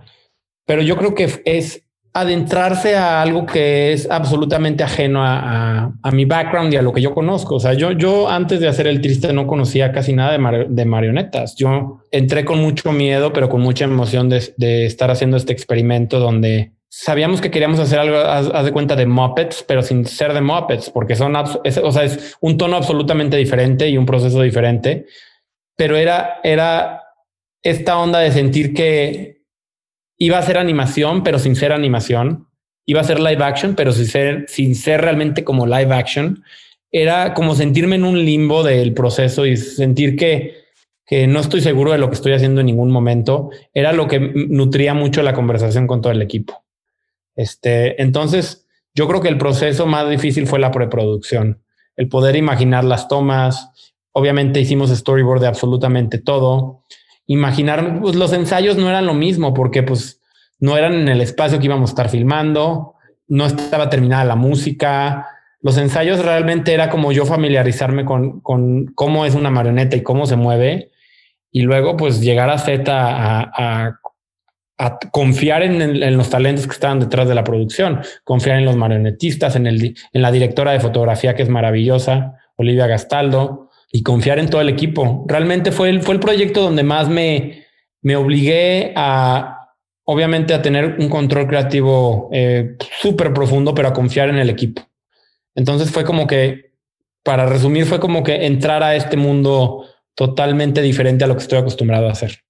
Pero 0.67 0.83
yo 0.83 0.97
creo 0.97 1.15
que 1.15 1.29
es 1.45 1.88
adentrarse 2.21 2.97
a 2.97 3.23
algo 3.23 3.47
que 3.47 3.93
es 3.93 4.11
absolutamente 4.11 4.83
ajeno 4.83 5.21
a, 5.23 5.93
mi 6.13 6.25
background 6.25 6.73
y 6.73 6.77
a 6.77 6.83
lo 6.83 6.93
que 6.93 7.01
yo 7.01 7.15
conozco. 7.15 7.57
O 7.57 7.61
sea, 7.61 7.75
yo, 7.75 7.93
yo 7.93 8.29
antes 8.29 8.61
de 8.61 8.69
hacer 8.69 8.87
el 8.87 9.01
triste 9.01 9.33
no 9.33 9.47
conocía 9.47 9.93
casi 9.93 10.13
nada 10.13 10.33
de, 10.33 10.85
marionetas. 10.85 11.55
Yo 11.57 12.01
entré 12.11 12.45
con 12.45 12.61
mucho 12.61 12.93
miedo, 12.93 13.33
pero 13.33 13.49
con 13.49 13.61
mucha 13.61 13.85
emoción 13.85 14.29
de, 14.29 14.87
estar 14.87 15.11
haciendo 15.11 15.37
este 15.37 15.53
experimento 15.53 16.19
donde 16.19 16.73
sabíamos 16.89 17.41
que 17.41 17.51
queríamos 17.51 17.79
hacer 17.79 17.99
algo, 17.99 18.17
haz, 18.17 18.65
de 18.65 18.73
cuenta 18.73 18.97
de 18.97 19.07
Muppets, 19.07 19.63
pero 19.63 19.83
sin 19.83 20.07
ser 20.07 20.33
de 20.33 20.41
Muppets, 20.41 20.91
porque 20.91 21.15
son, 21.15 21.37
o 21.37 21.93
sea, 21.93 22.05
es 22.05 22.37
un 22.41 22.57
tono 22.57 22.77
absolutamente 22.77 23.37
diferente 23.37 23.89
y 23.89 23.99
un 23.99 24.07
proceso 24.07 24.43
diferente. 24.43 25.07
Pero 25.77 25.97
era, 25.97 26.41
era 26.43 27.03
esta 27.63 27.99
onda 27.99 28.19
de 28.21 28.33
sentir 28.33 28.75
que 28.75 29.38
iba 30.19 30.39
a 30.39 30.43
ser 30.43 30.59
animación, 30.59 31.23
pero 31.23 31.39
sin 31.39 31.57
ser 31.57 31.73
animación. 31.73 32.49
Iba 32.85 33.01
a 33.01 33.05
ser 33.05 33.21
live 33.21 33.43
action, 33.45 33.75
pero 33.75 33.93
sin 33.93 34.07
ser, 34.07 34.45
sin 34.49 34.75
ser 34.75 35.01
realmente 35.01 35.45
como 35.45 35.67
live 35.67 35.95
action. 35.95 36.43
Era 36.91 37.35
como 37.35 37.55
sentirme 37.55 37.97
en 37.97 38.05
un 38.05 38.25
limbo 38.25 38.63
del 38.63 38.95
proceso 38.95 39.47
y 39.47 39.57
sentir 39.57 40.17
que, 40.17 40.65
que 41.07 41.27
no 41.27 41.41
estoy 41.41 41.61
seguro 41.61 41.93
de 41.93 41.99
lo 41.99 42.09
que 42.09 42.15
estoy 42.15 42.33
haciendo 42.33 42.61
en 42.61 42.67
ningún 42.67 42.91
momento. 42.91 43.51
Era 43.75 43.93
lo 43.93 44.09
que 44.09 44.19
nutría 44.19 44.95
mucho 44.95 45.23
la 45.23 45.35
conversación 45.35 45.87
con 45.87 46.01
todo 46.01 46.13
el 46.13 46.23
equipo. 46.23 46.65
Este, 47.37 48.03
entonces, 48.03 48.67
yo 48.95 49.07
creo 49.07 49.21
que 49.21 49.29
el 49.29 49.39
proceso 49.39 49.87
más 49.87 50.11
difícil 50.11 50.47
fue 50.47 50.59
la 50.59 50.73
preproducción. 50.73 51.63
el 51.97 52.09
poder 52.09 52.37
imaginar 52.37 52.85
las 52.85 53.09
tomas. 53.09 53.71
Obviamente 54.13 54.61
hicimos 54.61 54.91
storyboard 54.91 55.41
de 55.41 55.49
absolutamente 55.49 56.19
todo. 56.19 56.85
Imaginar, 57.31 58.01
pues 58.01 58.17
los 58.17 58.33
ensayos 58.33 58.79
no 58.79 58.89
eran 58.89 59.05
lo 59.05 59.13
mismo 59.13 59.53
porque 59.53 59.83
pues 59.83 60.23
no 60.61 60.79
eran 60.79 60.95
en 60.95 61.09
el 61.09 61.21
espacio 61.21 61.59
que 61.59 61.67
íbamos 61.67 61.91
a 61.91 61.93
estar 61.93 62.09
filmando, 62.09 62.95
no 63.29 63.45
estaba 63.45 63.91
terminada 63.91 64.25
la 64.25 64.35
música. 64.35 65.27
Los 65.61 65.77
ensayos 65.77 66.25
realmente 66.25 66.73
era 66.73 66.89
como 66.89 67.13
yo 67.13 67.27
familiarizarme 67.27 68.07
con, 68.07 68.41
con 68.41 68.87
cómo 68.95 69.27
es 69.27 69.35
una 69.35 69.51
marioneta 69.51 69.95
y 69.95 70.03
cómo 70.03 70.25
se 70.25 70.37
mueve. 70.37 70.91
Y 71.53 71.63
luego 71.63 71.99
pues 71.99 72.23
llegar 72.23 72.49
a 72.49 72.57
Z 72.57 72.91
a, 72.91 74.01
confiar 75.13 75.63
en, 75.65 76.17
los 76.17 76.31
talentos 76.31 76.67
que 76.67 76.73
estaban 76.73 77.01
detrás 77.01 77.29
de 77.29 77.35
la 77.35 77.45
producción, 77.45 78.01
confiar 78.25 78.57
en 78.57 78.65
los 78.65 78.77
marionetistas, 78.77 79.55
en, 79.57 79.67
el, 79.67 79.97
en 80.13 80.23
la 80.23 80.33
directora 80.33 80.73
de 80.73 80.81
fotografía 80.81 81.35
que 81.35 81.43
es 81.43 81.51
maravillosa, 81.51 82.37
Olivia 82.57 82.87
Gastaldo, 82.87 83.68
y 83.91 84.03
confiar 84.03 84.39
en 84.39 84.51
todo 84.51 84.61
el 84.61 84.69
equipo. 84.69 85.25
Realmente 85.29 85.73
fue 85.73 85.89
el, 85.89 86.03
fue 86.03 86.15
el 86.15 86.21
proyecto 86.21 86.63
donde 86.63 86.83
más 86.83 87.09
me, 87.09 87.65
me 88.03 88.17
obligué 88.17 88.93
a, 88.97 89.75
obviamente, 90.05 90.55
a 90.55 90.63
tener 90.63 90.97
un 90.99 91.09
control 91.09 91.47
creativo 91.47 92.29
eh, 92.33 92.77
súper 93.01 93.33
profundo, 93.33 93.75
pero 93.75 93.89
a 93.89 93.93
confiar 93.93 94.29
en 94.29 94.37
el 94.37 94.51
equipo. 94.51 94.83
Entonces 95.55 95.91
fue 95.91 96.05
como 96.05 96.27
que, 96.27 96.73
para 97.23 97.47
resumir, 97.47 97.87
fue 97.87 98.01
como 98.01 98.23
que 98.23 98.47
entrar 98.47 98.83
a 98.83 98.95
este 98.95 99.17
mundo 99.17 99.85
totalmente 100.15 100.83
diferente 100.83 101.25
a 101.25 101.27
lo 101.27 101.35
que 101.35 101.43
estoy 101.43 101.59
acostumbrado 101.59 102.09
a 102.09 102.13
hacer 102.13 102.48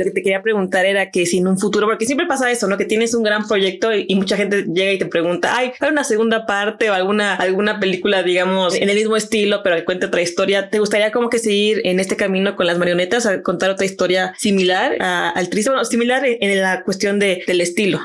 lo 0.00 0.06
que 0.06 0.10
te 0.12 0.22
quería 0.22 0.42
preguntar 0.42 0.86
era 0.86 1.10
que 1.10 1.26
si 1.26 1.38
en 1.38 1.46
un 1.46 1.58
futuro, 1.58 1.86
porque 1.86 2.06
siempre 2.06 2.26
pasa 2.26 2.50
eso, 2.50 2.66
¿no? 2.66 2.76
Que 2.76 2.86
tienes 2.86 3.14
un 3.14 3.22
gran 3.22 3.46
proyecto 3.46 3.94
y, 3.94 4.14
mucha 4.14 4.36
gente 4.36 4.64
llega 4.64 4.92
y 4.92 4.98
te 4.98 5.06
pregunta, 5.06 5.54
ay, 5.56 5.72
¿hay 5.78 5.90
una 5.90 6.04
segunda 6.04 6.46
parte 6.46 6.90
o 6.90 6.94
alguna, 6.94 7.34
alguna 7.34 7.80
película, 7.80 8.22
digamos, 8.22 8.74
en 8.74 8.88
el 8.88 8.96
mismo 8.96 9.16
estilo, 9.16 9.62
pero 9.62 9.76
que 9.76 9.84
cuente 9.84 10.06
otra 10.06 10.22
historia? 10.22 10.70
¿Te 10.70 10.78
gustaría 10.78 11.12
como 11.12 11.28
que 11.28 11.38
seguir 11.38 11.82
en 11.84 12.00
este 12.00 12.16
camino 12.16 12.56
con 12.56 12.66
las 12.66 12.78
marionetas, 12.78 13.26
a 13.26 13.42
contar 13.42 13.70
otra 13.70 13.86
historia 13.86 14.34
similar 14.38 14.96
al 15.00 15.48
triste, 15.50 15.70
bueno, 15.70 15.84
similar 15.84 16.22
en, 16.24 16.60
la 16.60 16.82
cuestión 16.82 17.18
de, 17.18 17.42
del 17.46 17.60
estilo? 17.60 18.00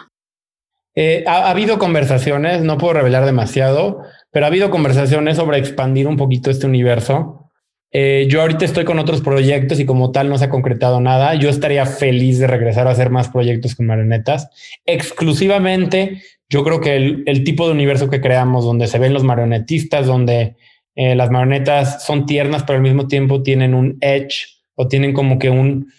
Eh, 0.95 1.23
ha, 1.27 1.49
habido 1.49 1.77
conversaciones, 1.77 2.61
no 2.63 2.77
puedo 2.77 2.93
revelar 2.93 3.25
demasiado, 3.25 4.03
pero 4.31 4.45
ha 4.45 4.49
habido 4.49 4.69
conversaciones 4.69 5.37
sobre 5.37 5.57
expandir 5.57 6.07
un 6.07 6.17
poquito 6.17 6.49
este 6.49 6.65
universo. 6.65 7.44
Eh, 7.91 8.27
yo 8.29 8.41
ahorita 8.41 8.65
estoy 8.65 8.83
con 8.83 8.99
otros 8.99 9.21
proyectos 9.21 9.79
y 9.79 9.85
como 9.85 10.11
tal 10.11 10.29
no 10.29 10.37
se 10.37 10.45
ha 10.45 10.49
concretado 10.49 10.99
nada. 10.99 11.35
Yo 11.35 11.49
estaría 11.49 11.85
feliz 11.85 12.39
de 12.39 12.47
regresar 12.47 12.87
a 12.87 12.91
hacer 12.91 13.09
más 13.09 13.29
proyectos 13.29 13.75
con 13.75 13.85
marionetas. 13.85 14.49
Exclusivamente, 14.85 16.21
yo 16.49 16.63
creo 16.63 16.81
que 16.81 16.95
el, 16.95 17.43
tipo 17.43 17.65
de 17.65 17.73
universo 17.73 18.09
que 18.09 18.21
creamos, 18.21 18.65
donde 18.65 18.87
se 18.87 18.99
ven 18.99 19.13
los 19.13 19.23
marionetistas, 19.23 20.07
donde 20.07 20.55
eh, 20.95 21.15
las 21.15 21.31
marionetas 21.31 22.05
son 22.05 22.25
tiernas, 22.25 22.63
pero 22.63 22.77
al 22.77 22.83
mismo 22.83 23.07
tiempo 23.07 23.43
tienen 23.43 23.73
un 23.73 23.97
edge 24.01 24.47
o 24.75 24.87
tienen 24.87 25.13
como 25.13 25.39
que 25.39 25.49
un... 25.49 25.91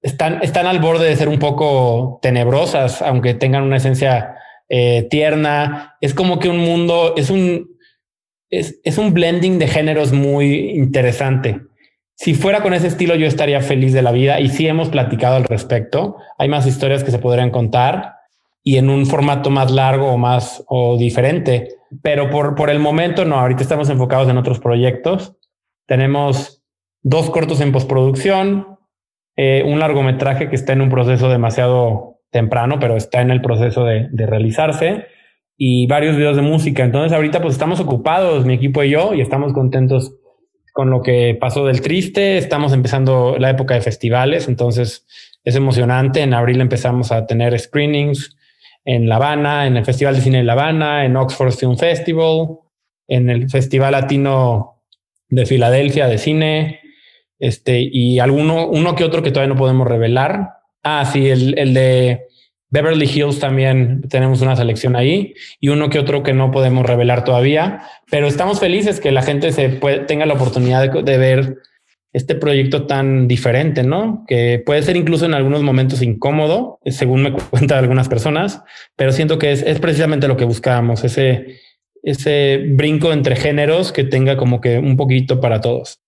Están, 0.00 0.42
están 0.42 0.66
al 0.66 0.78
borde 0.78 1.08
de 1.08 1.16
ser 1.16 1.28
un 1.28 1.38
poco 1.38 2.20
tenebrosas, 2.22 3.02
aunque 3.02 3.34
tengan 3.34 3.64
una 3.64 3.76
esencia 3.76 4.36
eh, 4.68 5.06
tierna. 5.10 5.96
Es 6.00 6.14
como 6.14 6.38
que 6.38 6.48
un 6.48 6.58
mundo, 6.58 7.14
es 7.16 7.30
un, 7.30 7.77
es, 8.50 8.98
un 8.98 9.12
blending 9.12 9.58
de 9.58 9.68
géneros 9.68 10.12
muy 10.12 10.70
interesante. 10.70 11.60
Si 12.14 12.34
fuera 12.34 12.62
con 12.62 12.74
ese 12.74 12.88
estilo, 12.88 13.14
yo 13.14 13.26
estaría 13.26 13.60
feliz 13.60 13.92
de 13.92 14.02
la 14.02 14.12
vida 14.12 14.40
y 14.40 14.48
sí 14.48 14.66
hemos 14.66 14.88
platicado 14.88 15.36
al 15.36 15.44
respecto. 15.44 16.16
Hay 16.38 16.48
más 16.48 16.66
historias 16.66 17.04
que 17.04 17.10
se 17.10 17.18
podrían 17.18 17.50
contar 17.50 18.14
y 18.64 18.78
en 18.78 18.90
un 18.90 19.06
formato 19.06 19.50
más 19.50 19.70
largo 19.70 20.08
o 20.08 20.16
más 20.16 20.64
o 20.66 20.96
diferente, 20.98 21.68
pero 22.02 22.28
por, 22.30 22.54
por 22.54 22.70
el 22.70 22.80
momento 22.80 23.24
no. 23.24 23.38
Ahorita 23.38 23.62
estamos 23.62 23.88
enfocados 23.88 24.28
en 24.28 24.36
otros 24.36 24.58
proyectos. 24.58 25.36
Tenemos 25.86 26.64
dos 27.02 27.30
cortos 27.30 27.60
en 27.60 27.70
postproducción, 27.70 28.78
eh, 29.36 29.62
un 29.64 29.78
largometraje 29.78 30.48
que 30.48 30.56
está 30.56 30.72
en 30.72 30.80
un 30.80 30.90
proceso 30.90 31.28
demasiado 31.28 32.20
temprano, 32.30 32.78
pero 32.80 32.96
está 32.96 33.20
en 33.20 33.30
el 33.30 33.40
proceso 33.40 33.84
de, 33.84 34.08
de 34.10 34.26
realizarse 34.26 35.06
y 35.60 35.88
varios 35.88 36.16
videos 36.16 36.36
de 36.36 36.42
música. 36.42 36.84
Entonces 36.84 37.12
ahorita 37.12 37.42
pues 37.42 37.54
estamos 37.54 37.80
ocupados, 37.80 38.46
mi 38.46 38.54
equipo 38.54 38.82
y 38.84 38.90
yo, 38.90 39.12
y 39.12 39.20
estamos 39.20 39.52
contentos 39.52 40.14
con 40.72 40.88
lo 40.88 41.02
que 41.02 41.36
pasó 41.38 41.66
del 41.66 41.80
triste. 41.80 42.38
Estamos 42.38 42.72
empezando 42.72 43.36
la 43.38 43.50
época 43.50 43.74
de 43.74 43.80
festivales, 43.80 44.46
entonces 44.46 45.04
es 45.42 45.56
emocionante. 45.56 46.22
En 46.22 46.32
abril 46.32 46.60
empezamos 46.60 47.10
a 47.10 47.26
tener 47.26 47.58
screenings 47.58 48.36
en 48.84 49.08
La 49.08 49.16
Habana, 49.16 49.66
en 49.66 49.76
el 49.76 49.84
Festival 49.84 50.14
de 50.14 50.20
Cine 50.20 50.38
de 50.38 50.44
La 50.44 50.52
Habana, 50.52 51.04
en 51.04 51.16
Oxford 51.16 51.52
Film 51.52 51.76
Festival, 51.76 52.60
en 53.08 53.28
el 53.28 53.50
Festival 53.50 53.92
Latino 53.92 54.84
de 55.28 55.44
Filadelfia 55.44 56.06
de 56.06 56.18
cine, 56.18 56.80
este, 57.40 57.80
y 57.80 58.18
alguno, 58.20 58.66
uno 58.68 58.94
que 58.94 59.04
otro 59.04 59.22
que 59.22 59.30
todavía 59.30 59.52
no 59.52 59.60
podemos 59.60 59.86
revelar. 59.86 60.50
Ah, 60.82 61.04
sí, 61.04 61.28
el, 61.28 61.58
el 61.58 61.74
de 61.74 62.28
Beverly 62.70 63.06
Hills 63.06 63.38
también 63.38 64.02
tenemos 64.08 64.40
una 64.42 64.56
selección 64.56 64.96
ahí 64.96 65.34
y 65.60 65.68
uno 65.68 65.88
que 65.88 65.98
otro 65.98 66.22
que 66.22 66.34
no 66.34 66.50
podemos 66.50 66.84
revelar 66.84 67.24
todavía, 67.24 67.82
pero 68.10 68.26
estamos 68.26 68.60
felices 68.60 69.00
que 69.00 69.12
la 69.12 69.22
gente 69.22 69.52
se 69.52 69.68
tenga 70.06 70.26
la 70.26 70.34
oportunidad 70.34 70.90
de, 70.90 71.18
ver 71.18 71.56
este 72.12 72.34
proyecto 72.34 72.86
tan 72.86 73.28
diferente, 73.28 73.82
¿no? 73.82 74.24
Que 74.26 74.62
puede 74.64 74.82
ser 74.82 74.96
incluso 74.96 75.24
en 75.24 75.34
algunos 75.34 75.62
momentos 75.62 76.02
incómodo, 76.02 76.78
según 76.84 77.22
me 77.22 77.32
cuentan 77.50 77.78
algunas 77.78 78.08
personas, 78.08 78.62
pero 78.96 79.12
siento 79.12 79.38
que 79.38 79.52
es, 79.52 79.62
es 79.62 79.78
precisamente 79.78 80.28
lo 80.28 80.36
que 80.36 80.44
buscábamos, 80.44 81.04
ese, 81.04 81.60
ese 82.02 82.64
brinco 82.70 83.12
entre 83.12 83.36
géneros 83.36 83.92
que 83.92 84.04
tenga 84.04 84.36
como 84.36 84.60
que 84.60 84.78
un 84.78 84.96
poquito 84.96 85.40
para 85.40 85.60
todos. 85.60 86.00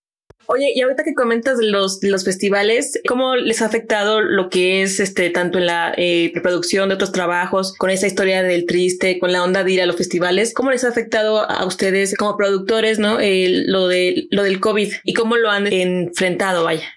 Oye, 0.53 0.73
y 0.75 0.81
ahorita 0.81 1.05
que 1.05 1.13
comentas 1.13 1.59
los, 1.61 1.99
los 2.01 2.25
festivales, 2.25 2.99
¿cómo 3.07 3.37
les 3.37 3.61
ha 3.61 3.67
afectado 3.67 4.19
lo 4.19 4.49
que 4.49 4.81
es 4.81 4.99
este 4.99 5.29
tanto 5.29 5.59
en 5.59 5.67
la 5.67 5.93
eh, 5.95 6.33
de 6.33 6.93
otros 6.93 7.13
trabajos, 7.13 7.73
con 7.77 7.89
esa 7.89 8.05
historia 8.05 8.43
del 8.43 8.65
triste, 8.65 9.17
con 9.17 9.31
la 9.31 9.45
onda 9.45 9.63
de 9.63 9.71
ir 9.71 9.81
a 9.81 9.85
los 9.85 9.95
festivales? 9.95 10.53
¿Cómo 10.53 10.69
les 10.69 10.83
ha 10.83 10.89
afectado 10.89 11.49
a 11.49 11.65
ustedes 11.65 12.17
como 12.17 12.35
productores, 12.35 12.99
no? 12.99 13.19
lo, 13.19 13.87
de, 13.87 14.27
lo 14.29 14.43
del 14.43 14.59
COVID 14.59 14.91
y 15.05 15.13
cómo 15.13 15.37
lo 15.37 15.49
han 15.49 15.71
enfrentado, 15.71 16.65
vaya. 16.65 16.87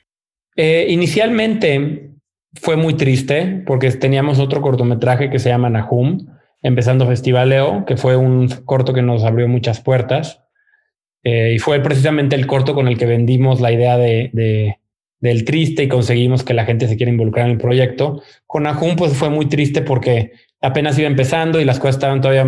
Eh, 0.57 0.87
inicialmente 0.89 2.11
fue 2.55 2.75
muy 2.75 2.95
triste 2.95 3.63
porque 3.67 3.89
teníamos 3.93 4.41
otro 4.41 4.63
cortometraje 4.63 5.31
que 5.31 5.39
se 5.39 5.51
llama 5.51 5.71
Nahum, 5.71 6.27
empezando 6.61 7.07
Festivaleo, 7.07 7.85
que 7.87 7.97
fue 7.97 8.17
un 8.17 8.49
corto 8.65 8.93
que 8.93 9.03
nos 9.03 9.23
abrió 9.23 9.47
muchas 9.47 9.81
puertas. 9.81 10.44
Eh, 11.25 11.55
y 11.57 11.59
fue 11.59 11.81
precisamente 11.81 12.37
el 12.37 12.47
corto 12.47 12.75
con 12.75 12.87
el 12.87 12.99
que 12.99 13.07
vendimos 13.07 13.61
la 13.61 13.73
idea 13.73 13.97
de, 13.97 14.79
del 15.21 15.45
triste 15.45 15.85
y 15.85 15.89
conseguimos 15.89 16.45
que 16.45 16.53
la 16.53 16.67
gente 16.67 16.87
se 16.87 16.97
quiera 16.97 17.11
involucrar 17.11 17.47
en 17.47 17.53
el 17.53 17.59
proyecto. 17.59 18.23
Con 18.47 18.67
Ajun, 18.67 18.95
pues 18.95 19.15
fue 19.15 19.31
muy 19.31 19.47
triste 19.47 19.81
porque 19.81 20.33
apenas 20.61 20.99
iba 20.99 21.09
empezando 21.09 21.61
y 21.61 21.65
las 21.65 21.79
cosas 21.79 21.97
estaban 21.97 22.21
todavía, 22.21 22.47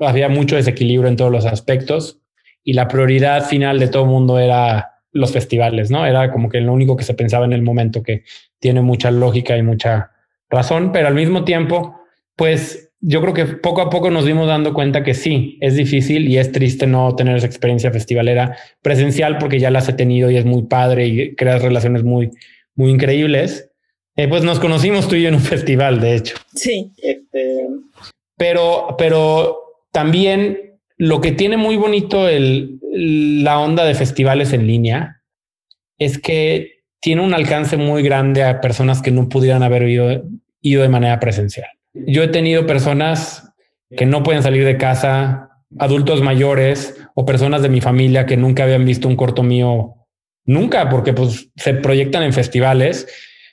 había 0.00 0.28
mucho 0.28 0.56
desequilibrio 0.56 1.08
en 1.08 1.16
todos 1.16 1.30
los 1.30 1.44
aspectos 1.44 2.20
y 2.64 2.72
la 2.72 2.88
prioridad 2.88 3.46
final 3.46 3.78
de 3.78 3.88
todo 3.88 4.04
el 4.04 4.10
mundo 4.10 4.38
era 4.38 4.94
los 5.12 5.32
festivales, 5.32 5.90
¿no? 5.90 6.06
Era 6.06 6.32
como 6.32 6.48
que 6.48 6.60
lo 6.60 6.72
único 6.72 6.96
que 6.96 7.04
se 7.04 7.14
pensaba 7.14 7.44
en 7.44 7.52
el 7.52 7.62
momento 7.62 8.02
que 8.02 8.24
tiene 8.58 8.80
mucha 8.80 9.10
lógica 9.10 9.56
y 9.56 9.62
mucha 9.62 10.10
razón, 10.48 10.92
pero 10.92 11.08
al 11.08 11.14
mismo 11.14 11.44
tiempo, 11.44 12.00
pues 12.36 12.83
yo 13.06 13.20
creo 13.20 13.34
que 13.34 13.44
poco 13.44 13.82
a 13.82 13.90
poco 13.90 14.10
nos 14.10 14.24
dimos 14.24 14.46
dando 14.46 14.72
cuenta 14.72 15.04
que 15.04 15.12
sí, 15.12 15.58
es 15.60 15.76
difícil 15.76 16.26
y 16.26 16.38
es 16.38 16.52
triste 16.52 16.86
no 16.86 17.14
tener 17.14 17.36
esa 17.36 17.46
experiencia 17.46 17.90
festivalera 17.90 18.56
presencial 18.80 19.36
porque 19.36 19.60
ya 19.60 19.70
las 19.70 19.86
he 19.90 19.92
tenido 19.92 20.30
y 20.30 20.38
es 20.38 20.46
muy 20.46 20.62
padre 20.62 21.06
y 21.06 21.34
creas 21.34 21.60
relaciones 21.60 22.02
muy, 22.02 22.30
muy 22.74 22.90
increíbles. 22.90 23.70
Eh, 24.16 24.26
pues 24.26 24.42
nos 24.42 24.58
conocimos 24.58 25.06
tú 25.06 25.16
y 25.16 25.22
yo 25.22 25.28
en 25.28 25.34
un 25.34 25.40
festival, 25.54 26.00
de 26.00 26.16
hecho. 26.16 26.36
Sí. 26.54 26.92
Este, 26.96 27.66
pero, 28.38 28.94
pero 28.96 29.58
también 29.92 30.78
lo 30.96 31.20
que 31.20 31.32
tiene 31.32 31.58
muy 31.58 31.76
bonito 31.76 32.26
el, 32.26 32.80
la 32.90 33.58
onda 33.58 33.84
de 33.84 33.94
festivales 33.94 34.54
en 34.54 34.66
línea 34.66 35.20
es 35.98 36.18
que 36.18 36.84
tiene 37.00 37.20
un 37.20 37.34
alcance 37.34 37.76
muy 37.76 38.02
grande 38.02 38.44
a 38.44 38.62
personas 38.62 39.02
que 39.02 39.10
no 39.10 39.28
pudieran 39.28 39.62
haber 39.62 39.86
ido, 39.90 40.24
ido 40.62 40.80
de 40.80 40.88
manera 40.88 41.20
presencial. 41.20 41.68
Yo 41.94 42.24
he 42.24 42.28
tenido 42.28 42.66
personas 42.66 43.52
que 43.96 44.04
no 44.04 44.22
pueden 44.22 44.42
salir 44.42 44.64
de 44.64 44.76
casa, 44.76 45.50
adultos 45.78 46.22
mayores 46.22 47.00
o 47.14 47.24
personas 47.24 47.62
de 47.62 47.68
mi 47.68 47.80
familia 47.80 48.26
que 48.26 48.36
nunca 48.36 48.64
habían 48.64 48.84
visto 48.84 49.08
un 49.08 49.16
corto 49.16 49.42
mío 49.42 49.94
nunca, 50.44 50.88
porque 50.90 51.12
pues 51.12 51.50
se 51.56 51.74
proyectan 51.74 52.24
en 52.24 52.32
festivales, 52.32 53.06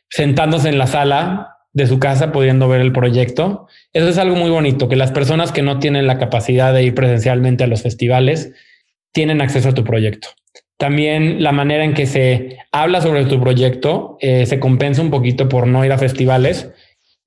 sentándose 0.09 0.69
en 0.69 0.77
la 0.77 0.87
sala 0.87 1.57
de 1.73 1.87
su 1.87 1.99
casa 1.99 2.31
pudiendo 2.31 2.67
ver 2.67 2.81
el 2.81 2.91
proyecto. 2.91 3.67
Eso 3.93 4.09
es 4.09 4.17
algo 4.17 4.35
muy 4.35 4.49
bonito, 4.49 4.89
que 4.89 4.95
las 4.95 5.11
personas 5.11 5.51
que 5.51 5.61
no 5.61 5.79
tienen 5.79 6.07
la 6.07 6.17
capacidad 6.17 6.73
de 6.73 6.83
ir 6.83 6.95
presencialmente 6.95 7.63
a 7.63 7.67
los 7.67 7.83
festivales 7.83 8.51
tienen 9.13 9.41
acceso 9.41 9.69
a 9.69 9.73
tu 9.73 9.83
proyecto. 9.83 10.29
También 10.77 11.43
la 11.43 11.51
manera 11.51 11.83
en 11.83 11.93
que 11.93 12.07
se 12.07 12.57
habla 12.71 13.01
sobre 13.01 13.25
tu 13.25 13.39
proyecto 13.39 14.17
eh, 14.19 14.47
se 14.47 14.59
compensa 14.59 15.01
un 15.03 15.11
poquito 15.11 15.47
por 15.47 15.67
no 15.67 15.85
ir 15.85 15.91
a 15.91 15.99
festivales 15.99 16.71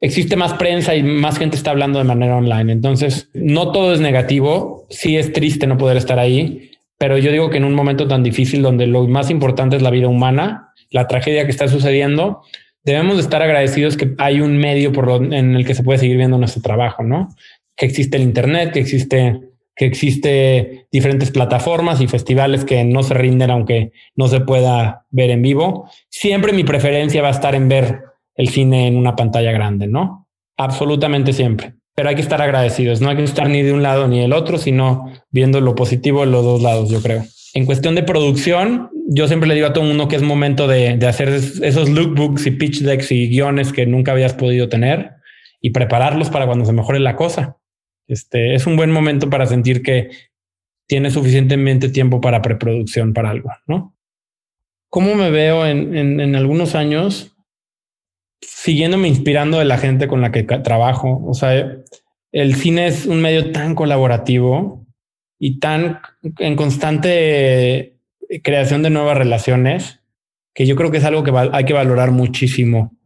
existe 0.04 0.36
más 0.36 0.52
prensa 0.54 0.94
y 0.94 1.02
más 1.02 1.38
gente 1.38 1.56
está 1.56 1.70
hablando 1.70 1.98
de 1.98 2.04
manera 2.04 2.36
online. 2.36 2.70
Entonces, 2.70 3.30
no 3.32 3.72
todo 3.72 3.94
es 3.94 4.00
negativo. 4.00 4.86
Sí 4.90 5.16
es 5.16 5.32
triste 5.32 5.66
no 5.66 5.78
poder 5.78 5.96
estar 5.96 6.18
ahí, 6.18 6.72
pero 6.98 7.16
yo 7.16 7.32
digo 7.32 7.48
que 7.48 7.56
en 7.56 7.64
un 7.64 7.74
momento 7.74 8.06
tan 8.06 8.22
difícil 8.22 8.60
donde 8.60 8.86
lo 8.86 9.08
más 9.08 9.30
importante 9.30 9.76
es 9.76 9.82
la 9.82 9.90
vida 9.90 10.08
humana, 10.08 10.74
la 10.90 11.08
tragedia 11.08 11.46
que 11.46 11.50
está 11.50 11.68
sucediendo, 11.68 12.42
debemos 12.84 13.16
de 13.16 13.22
estar 13.22 13.42
agradecidos 13.42 13.96
que 13.96 14.14
hay 14.18 14.42
un 14.42 14.58
medio 14.58 14.92
por 14.92 15.10
en 15.32 15.56
el 15.56 15.64
que 15.64 15.74
se 15.74 15.82
puede 15.82 15.98
seguir 15.98 16.18
viendo 16.18 16.36
nuestro 16.36 16.60
trabajo, 16.60 17.02
¿no? 17.02 17.30
Que 17.74 17.86
existe 17.86 18.18
el 18.18 18.24
Internet, 18.24 18.72
que 18.72 18.80
existe, 18.80 19.40
que 19.74 19.86
existe 19.86 20.86
diferentes 20.92 21.30
plataformas 21.30 22.02
y 22.02 22.08
festivales 22.08 22.66
que 22.66 22.84
no 22.84 23.02
se 23.02 23.14
rinden 23.14 23.50
aunque 23.50 23.92
no 24.16 24.28
se 24.28 24.40
pueda 24.40 25.06
ver 25.10 25.30
en 25.30 25.40
vivo. 25.40 25.88
Siempre 26.10 26.52
mi 26.52 26.62
preferencia 26.62 27.22
va 27.22 27.28
a 27.28 27.32
estar 27.32 27.54
en 27.54 27.70
ver 27.70 28.13
el 28.36 28.48
cine 28.48 28.86
en 28.86 28.96
una 28.96 29.16
pantalla 29.16 29.52
grande, 29.52 29.86
¿no? 29.86 30.28
Absolutamente 30.56 31.32
siempre. 31.32 31.74
Pero 31.94 32.08
hay 32.08 32.16
que 32.16 32.22
estar 32.22 32.42
agradecidos, 32.42 33.00
no 33.00 33.08
hay 33.08 33.16
que 33.16 33.24
estar 33.24 33.48
ni 33.48 33.62
de 33.62 33.72
un 33.72 33.82
lado 33.82 34.08
ni 34.08 34.20
del 34.20 34.32
otro, 34.32 34.58
sino 34.58 35.12
viendo 35.30 35.60
lo 35.60 35.74
positivo 35.74 36.20
de 36.20 36.26
los 36.26 36.44
dos 36.44 36.62
lados, 36.62 36.90
yo 36.90 37.00
creo. 37.00 37.24
En 37.54 37.66
cuestión 37.66 37.94
de 37.94 38.02
producción, 38.02 38.90
yo 39.06 39.28
siempre 39.28 39.48
le 39.48 39.54
digo 39.54 39.68
a 39.68 39.72
todo 39.72 39.84
el 39.84 39.90
mundo 39.90 40.08
que 40.08 40.16
es 40.16 40.22
momento 40.22 40.66
de, 40.66 40.98
hacer 41.06 41.28
esos 41.28 41.88
lookbooks 41.88 42.46
y 42.46 42.50
pitch 42.52 42.80
decks 42.80 43.12
y 43.12 43.28
guiones 43.28 43.72
que 43.72 43.86
nunca 43.86 44.10
habías 44.10 44.34
podido 44.34 44.68
tener 44.68 45.12
y 45.60 45.70
prepararlos 45.70 46.30
para 46.30 46.46
cuando 46.46 46.64
se 46.64 46.72
mejore 46.72 46.98
la 46.98 47.14
cosa. 47.14 47.58
Este 48.08 48.56
es 48.56 48.66
un 48.66 48.76
buen 48.76 48.90
momento 48.90 49.30
para 49.30 49.46
sentir 49.46 49.82
que 49.82 50.10
tiene 50.88 51.12
suficientemente 51.12 51.88
tiempo 51.88 52.20
para 52.20 52.42
preproducción 52.42 53.12
para 53.12 53.30
algo, 53.30 53.50
¿no? 53.66 53.94
¿Cómo 54.90 55.14
me 55.14 55.30
veo 55.30 55.66
en, 55.66 56.20
en 56.20 56.36
algunos 56.36 56.74
años? 56.74 57.33
Siguiéndome 58.46 59.08
inspirando 59.08 59.58
de 59.58 59.64
la 59.64 59.78
gente 59.78 60.08
con 60.08 60.20
la 60.20 60.32
que 60.32 60.42
trabajo. 60.42 61.22
O 61.26 61.34
sea, 61.34 61.76
el 62.32 62.54
cine 62.54 62.86
es 62.86 63.06
un 63.06 63.20
medio 63.20 63.52
tan 63.52 63.74
colaborativo 63.74 64.86
y 65.38 65.58
tan 65.58 66.00
en 66.38 66.56
constante 66.56 67.98
creación 68.42 68.82
de 68.82 68.90
nuevas 68.90 69.18
relaciones 69.18 70.00
que 70.54 70.66
yo 70.66 70.76
creo 70.76 70.90
que 70.90 70.98
es 70.98 71.04
algo 71.04 71.24
que 71.24 71.32
hay 71.52 71.64
que 71.64 71.72
valorar 71.72 72.12
muchísimo. 72.12 72.96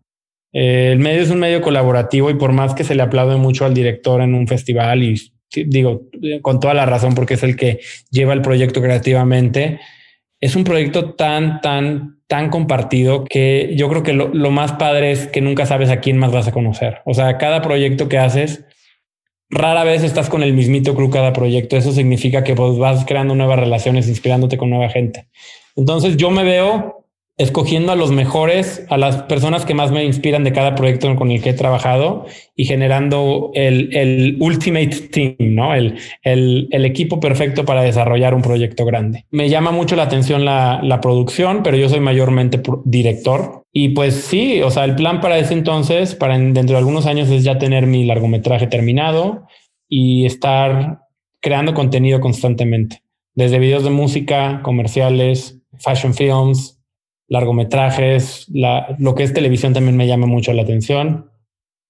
Eh, 0.53 0.91
el 0.93 0.99
medio 0.99 1.23
es 1.23 1.31
un 1.31 1.41
medio 1.41 1.61
colaborativo 1.61 2.31
y 2.31 2.35
por 2.35 2.53
más 2.53 2.75
que 2.75 2.85
se 2.85 2.95
le 2.95 3.03
aplaude 3.03 3.37
mucho 3.37 3.65
al 3.65 3.75
director 3.75 4.23
en 4.23 4.35
un 4.35 4.47
festival 4.47 5.03
y 5.03 5.33
digo 5.67 6.09
con 6.43 6.61
toda 6.61 6.75
la 6.75 6.85
razón 6.85 7.15
porque 7.15 7.35
es 7.35 7.43
el 7.43 7.57
que 7.57 7.81
lleva 8.11 8.35
el 8.35 8.43
proyecto 8.43 8.83
creativamente, 8.83 9.81
es 10.41 10.57
un 10.57 10.65
proyecto 10.65 11.15
tan, 11.15 11.61
tan, 11.61 12.18
tan 12.29 12.51
compartido 12.51 13.25
que 13.25 13.73
yo 13.75 13.89
creo 13.89 14.03
que 14.03 14.13
lo, 14.13 14.51
más 14.51 14.73
padre 14.75 15.11
es 15.11 15.27
que 15.27 15.41
nunca 15.41 15.65
sabes 15.67 15.89
a 15.89 16.01
quién 16.01 16.19
más 16.19 16.31
vas 16.31 16.47
a 16.47 16.53
conocer. 16.53 17.01
O 17.07 17.15
sea, 17.15 17.39
cada 17.39 17.63
proyecto 17.63 18.09
que 18.09 18.19
haces 18.19 18.65
rara 19.51 19.83
vez 19.83 20.05
estás 20.05 20.29
con 20.29 20.43
el 20.43 20.53
mismito 20.53 20.95
crew 20.95 21.09
cada 21.09 21.33
proyecto. 21.33 21.77
Eso 21.77 21.91
significa 21.93 22.45
que 22.45 22.55
vos 22.55 22.79
vas 22.79 23.07
creando 23.07 23.35
nuevas 23.35 23.59
relaciones, 23.59 24.09
inspirándote 24.09 24.59
con 24.59 24.69
nueva 24.69 24.91
gente. 24.91 25.27
Entonces 25.75 26.19
yo 26.19 26.31
me 26.31 26.45
veo 26.45 26.98
escogiendo 27.39 27.93
a 27.93 27.97
los 27.97 28.11
mejores, 28.11 28.85
a 28.91 28.97
las 28.97 29.23
personas 29.23 29.65
que 29.65 29.73
más 29.73 29.93
me 29.93 30.05
inspiran 30.05 30.43
de 30.43 30.53
cada 30.53 30.75
proyecto 30.75 31.15
con 31.15 31.31
el 31.31 31.41
que 31.41 31.51
he 31.51 31.55
trabajado 31.55 32.27
y 32.57 32.65
generando 32.65 33.53
el, 33.55 33.97
el 33.97 34.37
ultimate 34.41 35.09
team, 35.13 35.37
¿no? 35.39 35.73
El, 35.73 35.99
el, 36.25 36.67
el, 36.73 36.85
equipo 36.85 37.21
perfecto 37.21 37.65
para 37.65 37.83
desarrollar 37.83 38.35
un 38.35 38.43
proyecto 38.43 38.85
grande. 38.85 39.25
Me 39.31 39.49
llama 39.49 39.71
mucho 39.71 39.95
la 39.95 40.03
atención 40.03 40.45
la, 40.45 40.81
la 40.83 41.01
producción, 41.01 41.63
pero 41.63 41.77
yo 41.77 41.89
soy 41.89 42.01
mayormente 42.01 42.61
director. 42.85 43.63
Y 43.73 43.91
pues 43.91 44.15
sí, 44.15 44.61
o 44.63 44.71
sea, 44.73 44.85
el 44.85 44.97
plan 44.97 45.21
para 45.21 45.39
ese 45.39 45.55
entonces, 45.55 46.17
para 46.17 46.37
dentro 46.37 46.73
de 46.75 46.79
algunos 46.79 47.07
años, 47.07 47.31
es 47.31 47.45
ya 47.45 47.59
tener 47.59 47.87
mi 47.87 48.05
largometraje 48.05 48.67
terminado 48.67 49.47
y 49.89 50.27
estar 50.27 51.03
creando 51.41 51.73
contenido 51.73 52.19
constantemente, 52.19 53.03
desde 53.35 53.61
videos 53.61 53.85
de 53.85 53.91
música, 53.91 54.61
comerciales, 54.65 55.61
fashion 55.79 56.15
films, 56.15 56.78
largometrajes, 57.29 58.47
la, 58.49 58.97
lo 58.99 59.15
que 59.15 59.23
es 59.23 59.35
televisión 59.35 59.75
también 59.75 59.97
me 59.97 60.07
llama 60.07 60.27
mucho 60.27 60.53
la 60.53 60.63
atención, 60.63 61.31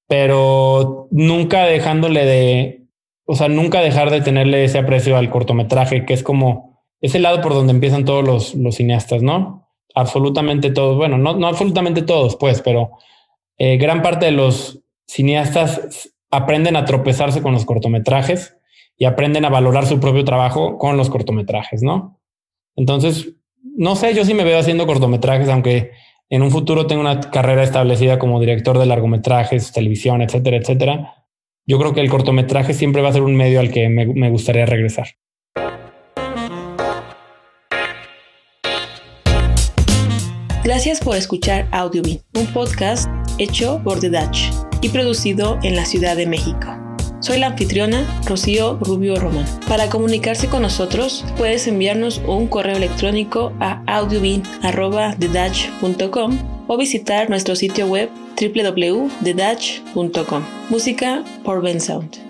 pero 0.09 1.09
nunca 1.11 1.65
dejándole 1.65 2.25
de, 2.25 2.87
o 3.25 3.37
sea, 3.37 3.49
nunca 3.49 3.81
dejar 3.81 4.11
de 4.11 4.21
tenerle 4.21 4.65
ese 4.65 4.79
aprecio 4.79 5.17
al 5.17 5.31
cortometraje, 5.31 6.05
que 6.05 6.15
es 6.15 6.23
como 6.23 6.83
ese 7.01 7.21
lado 7.21 7.41
por 7.41 7.55
donde 7.55 7.73
empiezan 7.73 8.05
todos 8.05 8.25
los, 8.25 8.55
los 8.55 8.75
cineastas, 8.77 9.23
¿no? 9.23 9.69
Absolutamente 9.95 10.71
todos, 10.71 10.97
bueno, 10.97 11.19
no, 11.19 11.37
no 11.37 11.47
absolutamente 11.47 12.03
todos, 12.03 12.37
pues, 12.37 12.61
pero 12.61 12.93
eh, 13.59 13.77
gran 13.77 14.03
parte 14.03 14.27
de 14.27 14.33
los 14.33 14.81
cineastas 15.07 16.11
aprenden 16.31 16.77
a 16.77 16.85
tropezarse 16.85 17.43
con 17.43 17.53
los 17.53 17.65
cortometrajes 17.65 18.57
y 18.97 19.05
aprenden 19.05 19.45
a 19.45 19.51
valorar 19.51 19.87
su 19.87 20.01
propio 20.01 20.25
trabajo 20.25 20.77
con 20.79 20.97
los 20.97 21.09
cortometrajes, 21.09 21.83
¿no? 21.83 22.21
Entonces, 22.77 23.35
no 23.77 23.97
sé, 23.97 24.15
yo 24.15 24.25
sí 24.25 24.35
me 24.35 24.45
veo 24.45 24.59
haciendo 24.59 24.87
cortometrajes, 24.87 25.49
aunque 25.49 25.93
en 26.31 26.43
un 26.43 26.51
futuro 26.51 26.87
tengo 26.87 27.01
una 27.01 27.21
carrera 27.21 27.63
establecida 27.63 28.19
como 28.19 28.41
director 28.41 28.79
de 28.79 28.87
largometrajes, 28.87 29.73
televisión, 29.73 30.21
etcétera, 30.21 30.59
etcétera. 30.59 31.15
Yo 31.67 31.79
creo 31.79 31.95
que 31.95 32.01
el 32.01 32.11
cortometraje 32.11 32.75
siempre 32.75 33.03
va 33.03 33.11
a 33.11 33.13
ser 33.13 33.23
un 33.23 33.37
medio 33.37 33.61
al 33.61 33.71
que 33.71 33.89
me, 33.89 34.31
gustaría 34.31 34.67
regresar. 34.67 35.09
Gracias 40.65 41.01
por 41.01 41.17
escuchar 41.17 41.67
Audiobeat, 41.73 42.21
un 42.37 42.47
podcast 42.53 43.09
hecho 43.39 43.81
por 43.83 44.01
The 44.01 44.11
Dutch 44.11 44.51
y 44.83 44.91
producido 44.91 45.59
en 45.63 45.77
la 45.77 45.85
Ciudad 45.85 46.17
de 46.17 46.27
México. 46.27 46.78
Soy 47.21 47.39
la 47.39 47.47
anfitriona 47.49 48.07
Rocío 48.27 48.79
Rubio 48.81 49.17
Román. 49.17 49.47
Para 49.67 49.89
comunicarse 49.89 50.49
con 50.49 50.63
nosotros, 50.63 51.25
puedes 51.37 51.67
enviarnos 51.67 52.21
un 52.27 52.47
correo 52.47 52.77
electrónico 52.77 53.53
a 53.61 53.83
audiobin.com 53.87 56.39
o 56.69 56.77
visitar 56.77 57.31
nuestro 57.31 57.57
sitio 57.57 57.87
web 57.87 58.11
www.thedutch.com. 58.41 60.43
Música 60.71 61.25
por 61.43 61.61
Ben 61.63 61.81
Sound. 61.81 62.28